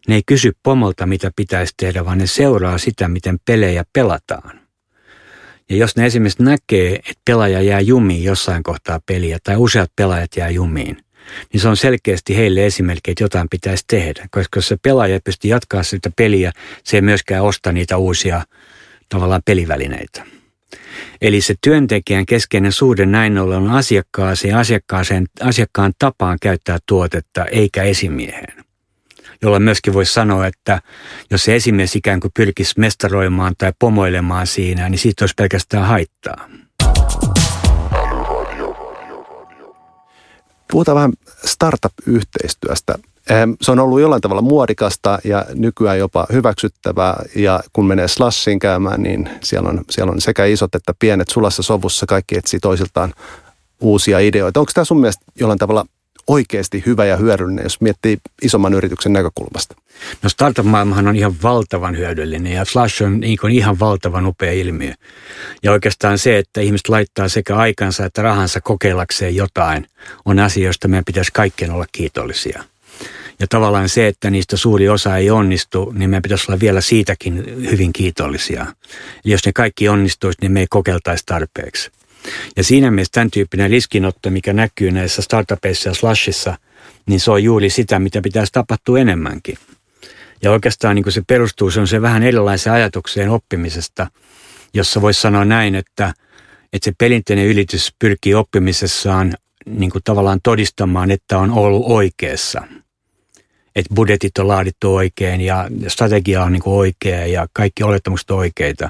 [0.08, 4.60] ne ei kysy pomolta, mitä pitäisi tehdä, vaan ne seuraa sitä, miten pelejä pelataan.
[5.70, 10.36] Ja jos ne esimerkiksi näkee, että pelaaja jää jumiin jossain kohtaa peliä tai useat pelaajat
[10.38, 10.98] jää jumiin,
[11.54, 14.28] niin se on selkeästi heille esimerkki, että jotain pitäisi tehdä.
[14.32, 16.52] Koska jos se pelaaja pystyy jatkaa sitä peliä,
[16.84, 18.42] se ei myöskään osta niitä uusia
[19.10, 20.24] tavallaan pelivälineitä.
[21.22, 27.84] Eli se työntekijän keskeinen suhde näin ollen on asiakkaaseen, asiakkaaseen, asiakkaan tapaan käyttää tuotetta eikä
[27.84, 28.68] esimieheen
[29.42, 30.82] jolla myöskin voisi sanoa, että
[31.32, 36.50] jos se esimies ikään kuin pyrkisi mestaroimaan tai pomoilemaan siinä, niin siitä olisi pelkästään haittaa.
[40.72, 41.14] Puhutaan vähän
[41.46, 42.96] startup-yhteistyöstä.
[43.62, 47.24] Se on ollut jollain tavalla muodikasta ja nykyään jopa hyväksyttävää.
[47.36, 51.64] Ja kun menee Slashin käymään, niin siellä on, siellä on sekä isot että pienet sulassa
[51.64, 52.06] sovussa.
[52.06, 53.14] Kaikki etsii toisiltaan
[53.82, 54.60] uusia ideoita.
[54.60, 55.86] Onko tämä sun mielestä jollain tavalla
[56.28, 59.76] oikeasti hyvä ja hyödyllinen, jos miettii isomman yrityksen näkökulmasta?
[60.22, 64.94] No startup-maailmahan on ihan valtavan hyödyllinen ja Flash on niin ihan valtavan upea ilmiö.
[65.64, 69.88] Ja oikeastaan se, että ihmiset laittaa sekä aikansa että rahansa kokeilakseen jotain,
[70.26, 72.64] on asia, josta meidän pitäisi kaikkien olla kiitollisia.
[73.40, 77.44] Ja tavallaan se, että niistä suuri osa ei onnistu, niin meidän pitäisi olla vielä siitäkin
[77.72, 78.62] hyvin kiitollisia.
[79.26, 81.92] Eli jos ne kaikki onnistuisi, niin me ei kokeiltaisi tarpeeksi.
[82.58, 86.58] Ja siinä mielessä tämän tyyppinen riskinotto, mikä näkyy näissä startupeissa ja slashissa,
[87.06, 89.58] niin se on juuri sitä, mitä pitäisi tapahtua enemmänkin.
[90.42, 94.08] Ja oikeastaan niin kuin se perustuu, se on se vähän erilaiseen ajatukseen oppimisesta,
[94.74, 96.14] jossa voisi sanoa näin, että,
[96.74, 99.34] että se perinteinen ylitys pyrkii oppimisessaan
[99.66, 102.62] niin kuin tavallaan todistamaan, että on ollut oikeassa–
[103.78, 108.90] että budjetit on laadittu oikein ja strategia on niin kuin oikea ja kaikki olettamukset oikeita.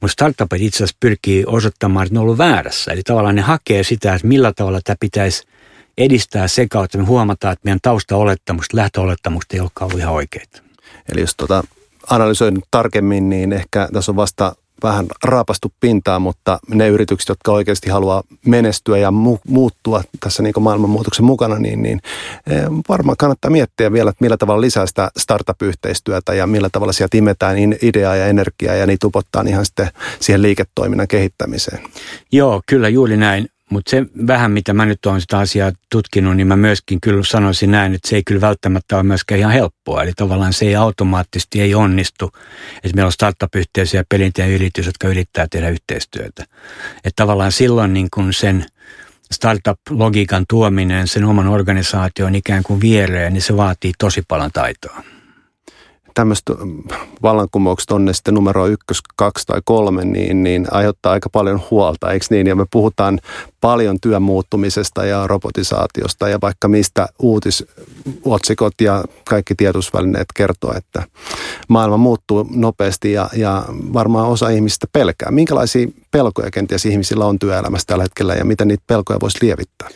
[0.00, 2.92] Mutta startupit itse asiassa pyrkii osoittamaan, että ne on ollut väärässä.
[2.92, 5.42] Eli tavallaan ne hakee sitä, että millä tavalla tämä pitäisi
[5.98, 10.62] edistää se kautta, me huomataan, että meidän taustaolettamukset, lähtöolettamukset ei olekaan ollut ihan oikeita.
[11.12, 11.64] Eli jos tuota
[12.10, 17.90] analysoin tarkemmin, niin ehkä tässä on vasta vähän raapastu pintaa, mutta ne yritykset, jotka oikeasti
[17.90, 22.00] haluaa menestyä ja mu- muuttua tässä niin maailmanmuutoksen mukana, niin, niin
[22.50, 27.16] eh, varmaan kannattaa miettiä vielä, että millä tavalla lisää sitä startup-yhteistyötä ja millä tavalla sieltä
[27.16, 29.88] imetään ideaa ja energiaa ja niitä upottaa ihan sitten
[30.20, 31.80] siihen liiketoiminnan kehittämiseen.
[32.32, 33.48] Joo, kyllä juuri näin.
[33.74, 37.70] Mutta se vähän, mitä mä nyt olen sitä asiaa tutkinut, niin mä myöskin kyllä sanoisin
[37.70, 40.02] näin, että se ei kyllä välttämättä ole myöskään ihan helppoa.
[40.02, 42.32] Eli tavallaan se ei automaattisesti ei onnistu,
[42.76, 44.04] että meillä on startup-yhteisö
[44.38, 46.44] ja yritys, jotka yrittää tehdä yhteistyötä.
[46.96, 48.66] Että tavallaan silloin niin kun sen
[49.32, 55.13] startup-logiikan tuominen sen oman organisaation ikään kuin viereen, niin se vaatii tosi paljon taitoa.
[56.14, 56.52] Tämmöistä
[57.22, 62.12] vallankumoukset on ne sitten numero ykkös, kaksi tai kolme, niin, niin aiheuttaa aika paljon huolta,
[62.12, 62.46] eikö niin?
[62.46, 63.20] Ja me puhutaan
[63.60, 71.02] paljon työn muuttumisesta ja robotisaatiosta ja vaikka mistä uutisotsikot ja kaikki tiedotusvälineet kertoo, että
[71.68, 75.30] maailma muuttuu nopeasti ja, ja varmaan osa ihmisistä pelkää.
[75.30, 79.88] Minkälaisia pelkoja kenties ihmisillä on työelämässä tällä hetkellä ja miten niitä pelkoja voisi lievittää?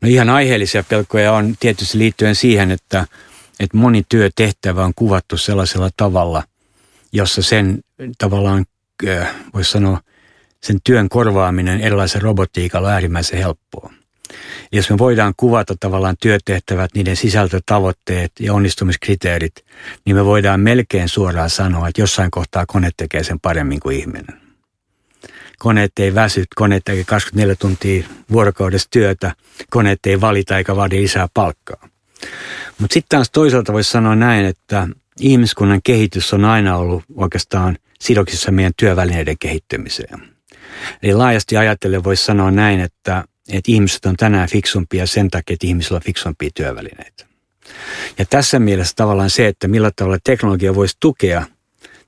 [0.00, 3.06] No ihan aiheellisia pelkoja on tietysti liittyen siihen, että,
[3.62, 6.42] että moni työtehtävä on kuvattu sellaisella tavalla,
[7.12, 7.78] jossa sen
[8.18, 8.64] tavallaan,
[9.08, 10.00] äh, voisi sanoa,
[10.62, 13.92] sen työn korvaaminen erilaisen robotiikalla on äärimmäisen helppoa.
[14.72, 19.54] Jos me voidaan kuvata tavallaan työtehtävät, niiden sisältötavoitteet ja onnistumiskriteerit,
[20.04, 24.42] niin me voidaan melkein suoraan sanoa, että jossain kohtaa kone tekee sen paremmin kuin ihminen
[25.62, 29.34] koneet ei väsy, koneet tekee 24 tuntia vuorokaudessa työtä,
[29.70, 31.88] koneet ei valita eikä vaadi lisää palkkaa.
[32.78, 34.88] Mutta sitten taas toisaalta voisi sanoa näin, että
[35.20, 40.28] ihmiskunnan kehitys on aina ollut oikeastaan sidoksissa meidän työvälineiden kehittymiseen.
[41.02, 45.66] Eli laajasti ajatellen voisi sanoa näin, että, että ihmiset on tänään fiksumpia sen takia, että
[45.66, 47.26] ihmisillä on fiksumpia työvälineitä.
[48.18, 51.46] Ja tässä mielessä tavallaan se, että millä tavalla teknologia voisi tukea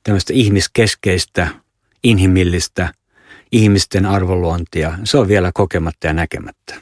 [0.03, 1.49] tämmöistä ihmiskeskeistä,
[2.03, 2.89] inhimillistä–
[3.55, 6.75] ihmisten arvoluontia, se on vielä kokematta ja näkemättä.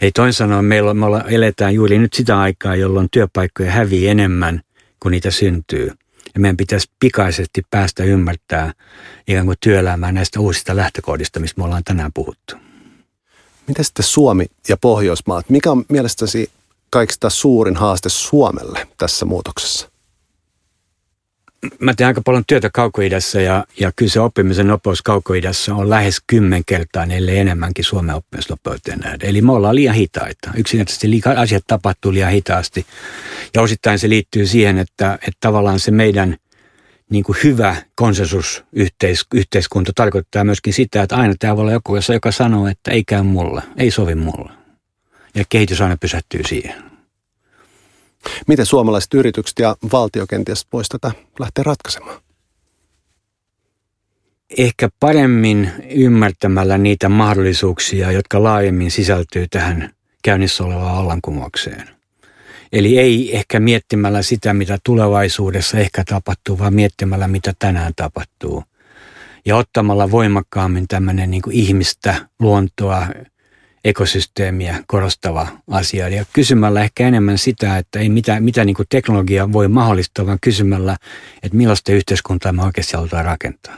[0.00, 4.60] Ei toin sanoen, meillä, me eletään juuri nyt sitä aikaa, jolloin työpaikkoja hävii enemmän
[5.00, 5.92] kuin niitä syntyy.
[6.34, 8.72] Ja meidän pitäisi pikaisesti päästä ymmärtää
[9.28, 12.54] ikään kuin työelämää näistä uusista lähtökohdista, mistä me ollaan tänään puhuttu.
[13.66, 16.50] Miten sitten Suomi ja Pohjoismaat, mikä on mielestäsi
[16.90, 19.90] kaikista suurin haaste Suomelle tässä muutoksessa?
[21.78, 26.16] Mä teen aika paljon työtä kaukoidassa ja, ja kyllä se oppimisen nopeus kaukoidassa on lähes
[26.26, 29.28] kymmenkertainen, ellei enemmänkin Suomen oppimisnopeuteen nähden.
[29.28, 30.50] Eli me ollaan liian hitaita.
[30.56, 32.86] Yksinkertaisesti liika, asiat tapahtuu liian hitaasti.
[33.54, 36.36] Ja osittain se liittyy siihen, että, että tavallaan se meidän
[37.10, 42.66] niin kuin hyvä konsensusyhteiskunta tarkoittaa myöskin sitä, että aina tämä voi olla joku, joka sanoo,
[42.68, 44.52] että ei käy mulle, ei sovi mulle.
[45.34, 46.89] Ja kehitys aina pysähtyy siihen.
[48.46, 52.20] Miten suomalaiset yritykset ja valtio kenties voisi tätä lähteä ratkaisemaan?
[54.58, 59.90] Ehkä paremmin ymmärtämällä niitä mahdollisuuksia, jotka laajemmin sisältyy tähän
[60.22, 61.88] käynnissä olevaan vallankumoukseen.
[62.72, 68.64] Eli ei ehkä miettimällä sitä, mitä tulevaisuudessa ehkä tapahtuu, vaan miettimällä, mitä tänään tapahtuu.
[69.46, 73.06] Ja ottamalla voimakkaammin tämmöinen niin ihmistä, luontoa,
[73.84, 76.08] ekosysteemiä korostava asia.
[76.08, 80.96] Ja kysymällä ehkä enemmän sitä, että ei mitä, mitä niin teknologia voi mahdollistaa, vaan kysymällä,
[81.42, 83.76] että millaista yhteiskuntaa me oikeasti halutaan rakentaa.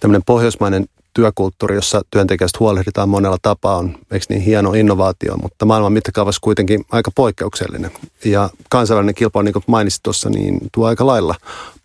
[0.00, 5.92] Tämmöinen pohjoismainen työkulttuuri, jossa työntekijästä huolehditaan monella tapaa, on eikö niin hieno innovaatio, mutta maailman
[5.92, 7.90] mittakaavassa kuitenkin aika poikkeuksellinen.
[8.24, 11.34] Ja kansainvälinen kilpailu, niin kuin mainitsit tuossa, niin tuo aika lailla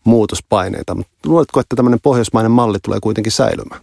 [0.04, 0.96] muutospaineita.
[0.96, 3.82] Mutta luuletko, että tämmöinen pohjoismainen malli tulee kuitenkin säilymään?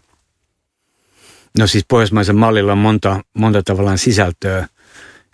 [1.58, 4.66] No siis pohjoismaisen mallilla on monta, monta tavallaan sisältöä.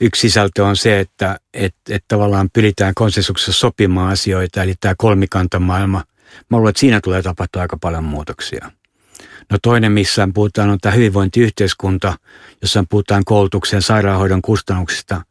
[0.00, 6.04] Yksi sisältö on se, että et, et tavallaan pyritään konsensuksessa sopimaan asioita, eli tämä kolmikantamaailma.
[6.50, 8.70] Mä luulen, että siinä tulee tapahtua aika paljon muutoksia.
[9.50, 12.14] No toinen, missä puhutaan, on tämä hyvinvointiyhteiskunta,
[12.62, 15.22] jossa puhutaan koulutuksen sairaanhoidon kustannuksista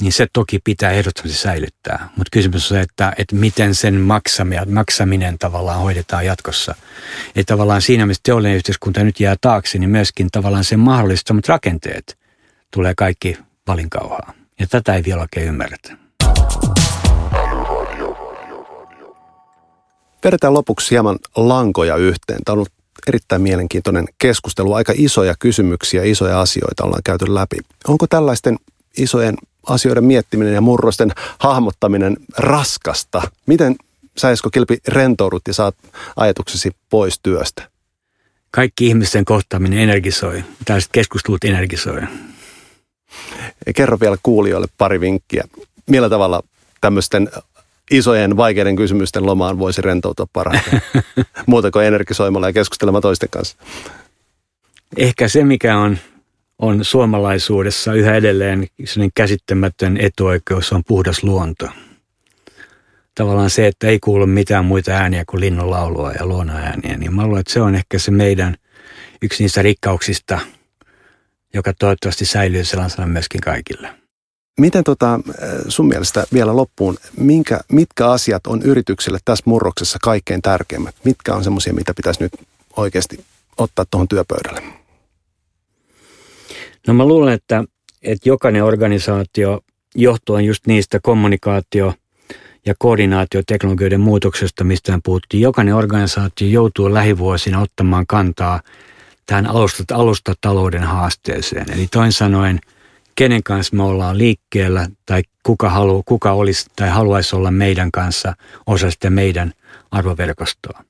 [0.00, 2.08] niin se toki pitää ehdottomasti säilyttää.
[2.16, 6.74] Mutta kysymys on se, että, että miten sen maksaminen, maksaminen tavallaan hoidetaan jatkossa.
[7.36, 12.18] Että tavallaan siinä, missä teollinen yhteiskunta nyt jää taakse, niin myöskin tavallaan sen mahdollistamat rakenteet
[12.70, 14.32] tulee kaikki valinkauhaa.
[14.60, 15.96] Ja tätä ei vielä oikein ymmärretä.
[20.24, 22.38] Vedetään lopuksi hieman lankoja yhteen.
[22.44, 22.72] Tämä on ollut
[23.06, 24.72] erittäin mielenkiintoinen keskustelu.
[24.72, 27.56] Aika isoja kysymyksiä, isoja asioita ollaan käyty läpi.
[27.88, 28.56] Onko tällaisten
[28.98, 29.34] isojen
[29.66, 33.22] asioiden miettiminen ja murrosten hahmottaminen raskasta.
[33.46, 33.76] Miten
[34.16, 35.74] sä Esko Kilpi rentoudut ja saat
[36.16, 37.68] ajatuksesi pois työstä?
[38.50, 40.44] Kaikki ihmisten kohtaaminen energisoi.
[40.64, 42.02] Tällaiset keskustelut energisoi.
[43.76, 45.44] Kerro vielä kuulijoille pari vinkkiä.
[45.86, 46.42] Millä tavalla
[46.80, 47.28] tämmöisten
[47.90, 50.82] isojen vaikeiden kysymysten lomaan voisi rentoutua parhaiten?
[51.46, 53.56] Muuta kuin energisoimalla ja keskustelemaan toisten kanssa.
[54.96, 55.98] Ehkä se, mikä on
[56.58, 58.66] on suomalaisuudessa yhä edelleen
[59.14, 61.68] käsittämätön etuoikeus on puhdas luonto.
[63.14, 67.24] Tavallaan se, että ei kuulu mitään muita ääniä kuin linnun laulua ja luonnoääniä, niin mä
[67.26, 68.56] luulen, että se on ehkä se meidän
[69.22, 70.38] yksi niistä rikkauksista,
[71.54, 73.88] joka toivottavasti säilyy sellaisena myöskin kaikille.
[74.60, 75.20] Miten tota,
[75.68, 80.94] sun mielestä vielä loppuun, minkä, mitkä asiat on yrityksille tässä murroksessa kaikkein tärkeimmät?
[81.04, 82.32] Mitkä on semmoisia, mitä pitäisi nyt
[82.76, 83.24] oikeasti
[83.56, 84.85] ottaa tuohon työpöydälle?
[86.86, 87.64] No mä luulen, että,
[88.02, 89.60] että jokainen organisaatio
[89.94, 91.94] johtuen just niistä kommunikaatio-
[92.66, 95.40] ja koordinaatioteknologioiden muutoksesta, mistä puhuttiin.
[95.40, 98.60] Jokainen organisaatio joutuu lähivuosina ottamaan kantaa
[99.26, 99.46] tähän
[99.92, 101.72] alustatalouden haasteeseen.
[101.72, 102.58] Eli toin sanoen,
[103.14, 108.34] kenen kanssa me ollaan liikkeellä tai kuka, halu, kuka olisi tai haluaisi olla meidän kanssa
[108.66, 109.52] osa sitä meidän
[109.90, 110.84] arvoverkostoa.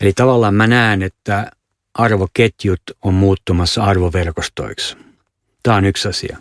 [0.00, 1.50] Eli tavallaan mä näen, että
[1.94, 4.96] arvoketjut on muuttumassa arvoverkostoiksi.
[5.62, 6.38] Tämä on yksi asia.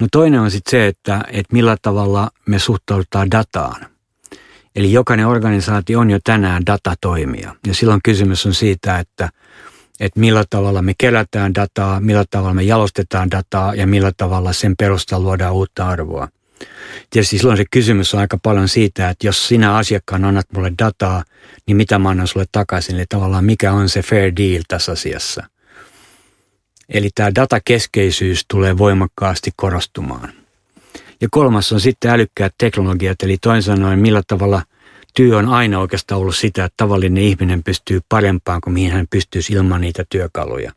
[0.00, 3.86] No toinen on sitten se, että, että millä tavalla me suhtaudutaan dataan.
[4.76, 7.54] Eli jokainen organisaatio on jo tänään datatoimija.
[7.66, 9.28] Ja silloin kysymys on siitä, että,
[10.00, 14.74] että millä tavalla me kerätään dataa, millä tavalla me jalostetaan dataa ja millä tavalla sen
[14.76, 16.28] perusteella luodaan uutta arvoa.
[17.10, 21.24] Tietysti silloin se kysymys on aika paljon siitä, että jos sinä asiakkaan annat mulle dataa,
[21.66, 22.96] niin mitä mä annan sulle takaisin.
[22.96, 25.46] Eli tavallaan mikä on se fair deal tässä asiassa.
[26.88, 30.32] Eli tämä datakeskeisyys tulee voimakkaasti korostumaan.
[31.20, 34.62] Ja kolmas on sitten älykkäät teknologiat, eli toisin sanoen millä tavalla
[35.14, 39.52] työ on aina oikeastaan ollut sitä, että tavallinen ihminen pystyy parempaan kuin mihin hän pystyisi
[39.52, 40.72] ilman niitä työkaluja.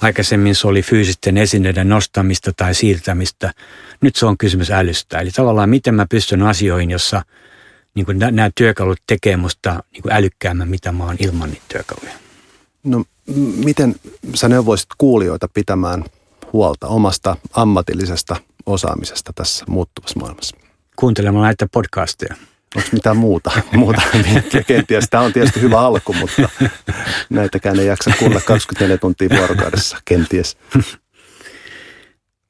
[0.00, 3.52] Aikaisemmin se oli fyysisten esineiden nostamista tai siirtämistä.
[4.00, 5.18] Nyt se on kysymys älystä.
[5.18, 7.22] Eli tavallaan miten mä pystyn asioihin, jossa
[7.94, 12.25] niin nämä työkalut tekee musta niin älykkäämmän, mitä mä oon ilman niitä työkaluja.
[12.86, 13.04] No
[13.64, 13.94] miten
[14.34, 16.04] sä neuvoisit kuulijoita pitämään
[16.52, 20.56] huolta omasta ammatillisesta osaamisesta tässä muuttuvassa maailmassa?
[20.96, 22.34] Kuuntelemalla näitä podcasteja.
[22.76, 23.50] Onko mitään muuta?
[23.76, 24.02] muuta
[24.66, 25.10] kenties.
[25.10, 26.48] Tämä on tietysti hyvä alku, mutta
[27.30, 30.56] näitäkään ei jaksa kuulla 24 tuntia vuorokaudessa kenties.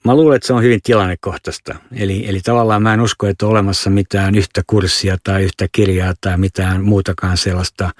[0.04, 1.74] Mä luulen, että se on hyvin tilannekohtaista.
[1.92, 6.14] Eli, eli tavallaan mä en usko, että on olemassa mitään yhtä kurssia tai yhtä kirjaa
[6.20, 7.90] tai mitään muutakaan sellaista,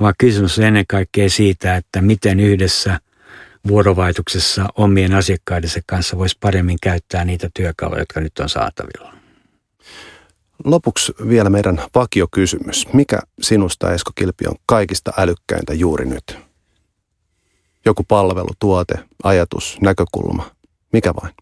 [0.00, 3.00] vaan kysymys on ennen kaikkea siitä, että miten yhdessä
[3.68, 9.14] vuorovaikutuksessa omien asiakkaidensa kanssa voisi paremmin käyttää niitä työkaluja, jotka nyt on saatavilla.
[10.64, 12.92] Lopuksi vielä meidän vakiokysymys.
[12.92, 16.38] Mikä sinusta, Esko Kilpi, on kaikista älykkäintä juuri nyt?
[17.84, 20.50] Joku palvelu, tuote, ajatus, näkökulma–
[20.92, 21.34] mikä vain?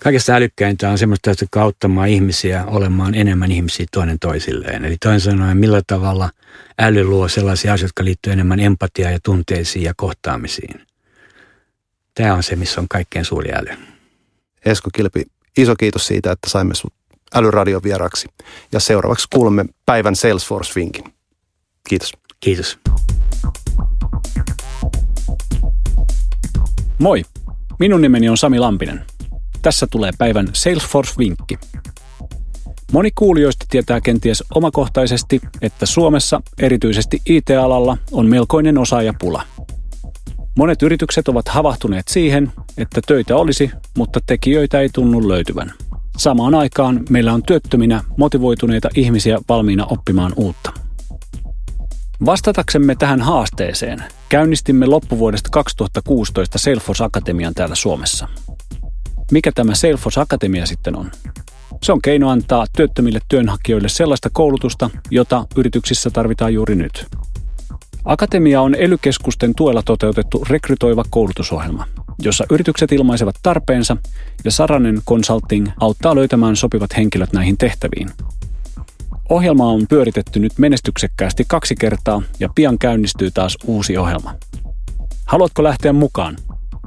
[0.00, 4.84] Kaikesta älykkäintä on semmoista, että auttamaan ihmisiä olemaan enemmän ihmisiä toinen toisilleen.
[4.84, 6.30] Eli toisin sanoen, millä tavalla
[6.80, 10.86] äly luo sellaisia asioita, jotka liittyy enemmän empatiaan ja tunteisiin ja kohtaamisiin.
[12.14, 13.76] Tämä on se, missä on kaikkein suuri äly.
[14.64, 15.24] Esko Kilpi,
[15.56, 16.94] iso kiitos siitä, että saimme sinut
[17.34, 18.28] älyradion vieraksi.
[18.72, 21.12] Ja seuraavaksi kuulemme päivän Salesforce-vinkin.
[21.88, 22.12] Kiitos.
[22.40, 22.78] Kiitos.
[26.98, 27.22] Moi!
[27.78, 29.04] Minun nimeni on Sami Lampinen.
[29.66, 31.58] Tässä tulee päivän Salesforce-vinkki.
[32.92, 39.42] Moni kuulijoista tietää kenties omakohtaisesti, että Suomessa, erityisesti IT-alalla, on melkoinen osaajapula.
[40.56, 45.72] Monet yritykset ovat havahtuneet siihen, että töitä olisi, mutta tekijöitä ei tunnu löytyvän.
[46.18, 50.72] Samaan aikaan meillä on työttöminä motivoituneita ihmisiä valmiina oppimaan uutta.
[52.26, 58.28] Vastataksemme tähän haasteeseen käynnistimme loppuvuodesta 2016 Salesforce Akatemian täällä Suomessa.
[59.32, 61.10] Mikä tämä Salesforce Akatemia sitten on?
[61.82, 67.06] Se on keino antaa työttömille työnhakijoille sellaista koulutusta, jota yrityksissä tarvitaan juuri nyt.
[68.04, 71.86] Akatemia on elykeskusten tuella toteutettu rekrytoiva koulutusohjelma,
[72.18, 73.96] jossa yritykset ilmaisevat tarpeensa
[74.44, 78.08] ja Saranen Consulting auttaa löytämään sopivat henkilöt näihin tehtäviin–
[79.28, 84.34] Ohjelma on pyöritetty nyt menestyksekkäästi kaksi kertaa ja pian käynnistyy taas uusi ohjelma.
[85.26, 86.36] Haluatko lähteä mukaan?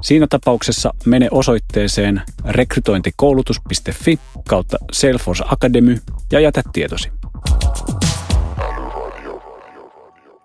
[0.01, 4.19] Siinä tapauksessa mene osoitteeseen rekrytointikoulutus.fi
[4.49, 5.97] kautta Salesforce Academy
[6.31, 7.09] ja jätä tietosi.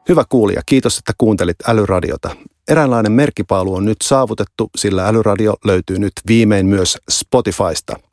[0.08, 2.36] Hyvä kuulija, kiitos, että kuuntelit Älyradiota.
[2.68, 7.96] Eräänlainen merkkipaalu on nyt saavutettu, sillä Älyradio löytyy nyt viimein myös Spotifysta–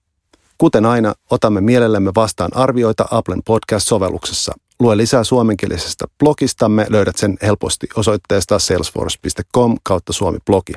[0.61, 4.53] Kuten aina, otamme mielellämme vastaan arvioita Applen podcast-sovelluksessa.
[4.79, 10.73] Lue lisää suomenkielisestä blogistamme, löydät sen helposti osoitteesta salesforce.com kautta suomi-blogi.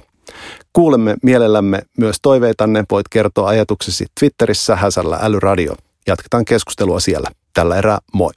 [0.72, 5.74] Kuulemme mielellämme myös toiveitanne, voit kertoa ajatuksesi Twitterissä häsällä älyradio.
[6.06, 7.30] Jatketaan keskustelua siellä.
[7.54, 8.32] Tällä erää moi.